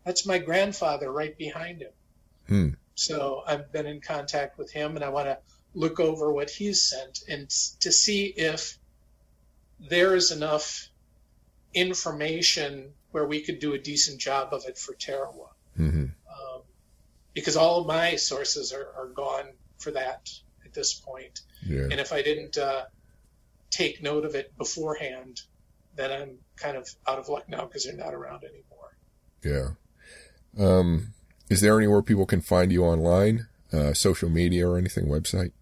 [0.05, 1.93] That's my grandfather right behind him.
[2.49, 2.69] Hmm.
[2.95, 5.39] So I've been in contact with him and I want to
[5.75, 7.49] look over what he's sent and
[7.81, 8.79] to see if
[9.79, 10.89] there is enough
[11.75, 15.49] information where we could do a decent job of it for Tarawa.
[15.79, 16.05] Mm-hmm.
[16.05, 16.63] Um,
[17.35, 19.47] because all of my sources are, are, gone
[19.79, 20.31] for that
[20.65, 21.41] at this point.
[21.67, 21.83] Yeah.
[21.83, 22.85] And if I didn't uh,
[23.71, 25.43] take note of it beforehand,
[25.95, 28.97] then I'm kind of out of luck now because they're not around anymore.
[29.45, 29.69] Yeah.
[30.59, 31.13] Um,
[31.51, 35.53] is there anywhere people can find you online, uh, social media or anything, website?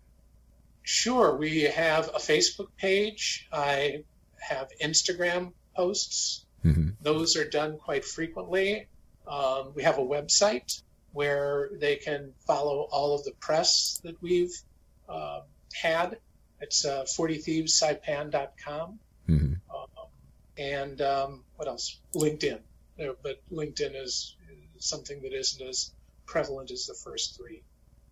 [0.85, 1.37] Sure.
[1.37, 3.49] We have a Facebook page.
[3.53, 4.05] I
[4.39, 6.47] have Instagram posts.
[6.65, 6.91] Mm-hmm.
[7.01, 8.87] Those are done quite frequently.
[9.27, 10.81] Um, we have a website
[11.13, 14.55] where they can follow all of the press that we've
[15.09, 15.41] uh,
[15.73, 16.19] had
[16.65, 18.99] it's uh, 40thievessaipan.com.
[19.29, 19.53] Mm-hmm.
[19.75, 20.09] Um,
[20.57, 22.01] and um, what else?
[22.15, 22.61] LinkedIn.
[22.97, 24.37] But LinkedIn is,
[24.77, 25.93] is something that isn't as
[26.27, 27.63] prevalent as the first three.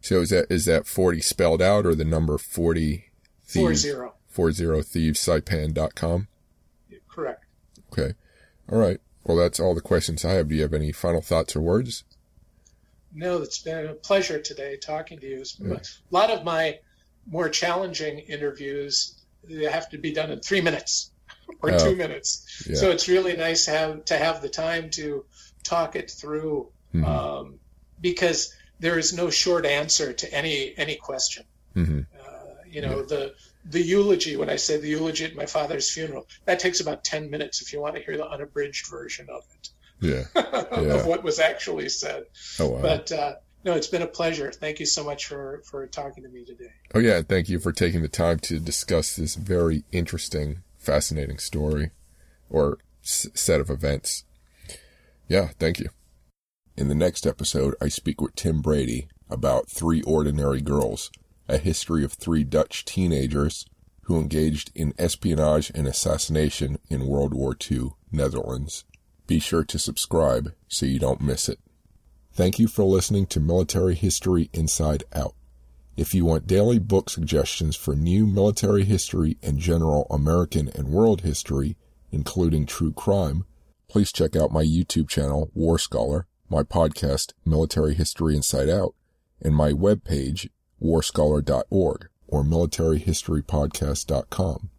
[0.03, 3.05] So is that is that 40 spelled out or the number 40
[3.45, 3.85] thieves?
[3.85, 4.11] 40.
[4.29, 6.29] 40 thievessaipan.com?
[7.09, 7.45] Correct.
[7.93, 8.15] Okay.
[8.71, 8.99] All right.
[9.25, 10.49] Well, that's all the questions I have.
[10.49, 12.05] Do you have any final thoughts or words?
[13.15, 15.45] No, it's been a pleasure today talking to you.
[15.59, 15.75] Yeah.
[15.75, 15.81] A
[16.11, 16.79] lot of my
[17.27, 21.11] more challenging interviews they have to be done in three minutes
[21.63, 22.67] or oh, two minutes.
[22.69, 22.77] Yeah.
[22.77, 25.25] So it's really nice to have to have the time to
[25.63, 27.05] talk it through mm-hmm.
[27.05, 27.59] um,
[28.01, 31.45] because there is no short answer to any any question.
[31.75, 32.01] Mm-hmm.
[32.21, 33.07] Uh, you know, yeah.
[33.09, 33.35] the
[33.65, 36.27] the eulogy when I say the eulogy at my father's funeral.
[36.45, 39.69] That takes about ten minutes if you want to hear the unabridged version of it.
[40.01, 40.25] Yeah,
[40.83, 40.95] yeah.
[40.95, 42.25] of what was actually said.
[42.59, 42.83] Oh wow!
[42.83, 43.35] But uh,
[43.65, 44.51] no, it's been a pleasure.
[44.51, 46.73] Thank you so much for for talking to me today.
[46.93, 51.91] Oh yeah, thank you for taking the time to discuss this very interesting, fascinating story
[52.51, 54.25] or s- set of events.
[55.29, 55.91] Yeah, thank you.
[56.75, 61.11] In the next episode, I speak with Tim Brady about Three Ordinary Girls,
[61.47, 63.67] a history of three Dutch teenagers
[64.05, 68.85] who engaged in espionage and assassination in World War II, Netherlands.
[69.27, 71.59] Be sure to subscribe so you don't miss it.
[72.33, 75.35] Thank you for listening to Military History Inside Out.
[75.95, 81.21] If you want daily book suggestions for new military history and general American and world
[81.21, 81.77] history,
[82.11, 83.45] including true crime,
[83.89, 88.95] please check out my YouTube channel, War Scholar, my podcast, Military History Inside Out,
[89.41, 90.51] and my webpage,
[90.81, 94.71] warscholar.org or militaryhistorypodcast.com.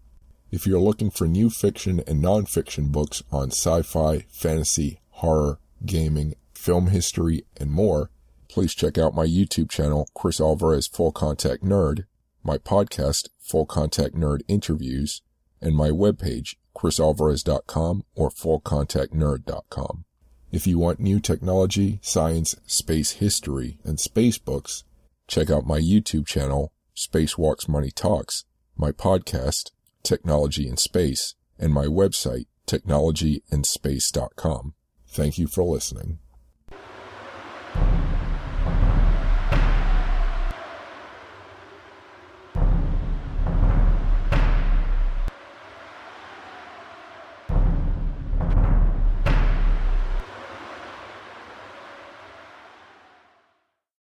[0.52, 6.86] If you're looking for new fiction and nonfiction books on sci-fi, fantasy, horror, gaming, film
[6.88, 8.12] history, and more,
[8.48, 12.06] please check out my YouTube channel, Chris Alvarez Full Contact Nerd,
[12.44, 15.24] my podcast, Full Contact Nerd Interviews,
[15.60, 20.06] and my webpage, chrisalvarez.com or fullcontactnerd.com.
[20.54, 24.84] If you want new technology, science, space history, and space books,
[25.28, 28.46] check out my YouTube channel, Spacewalks Money Talks,
[28.78, 29.72] my podcast,
[30.04, 34.76] Technology in Space, and my website, technologyandspace.com.
[35.08, 36.20] Thank you for listening.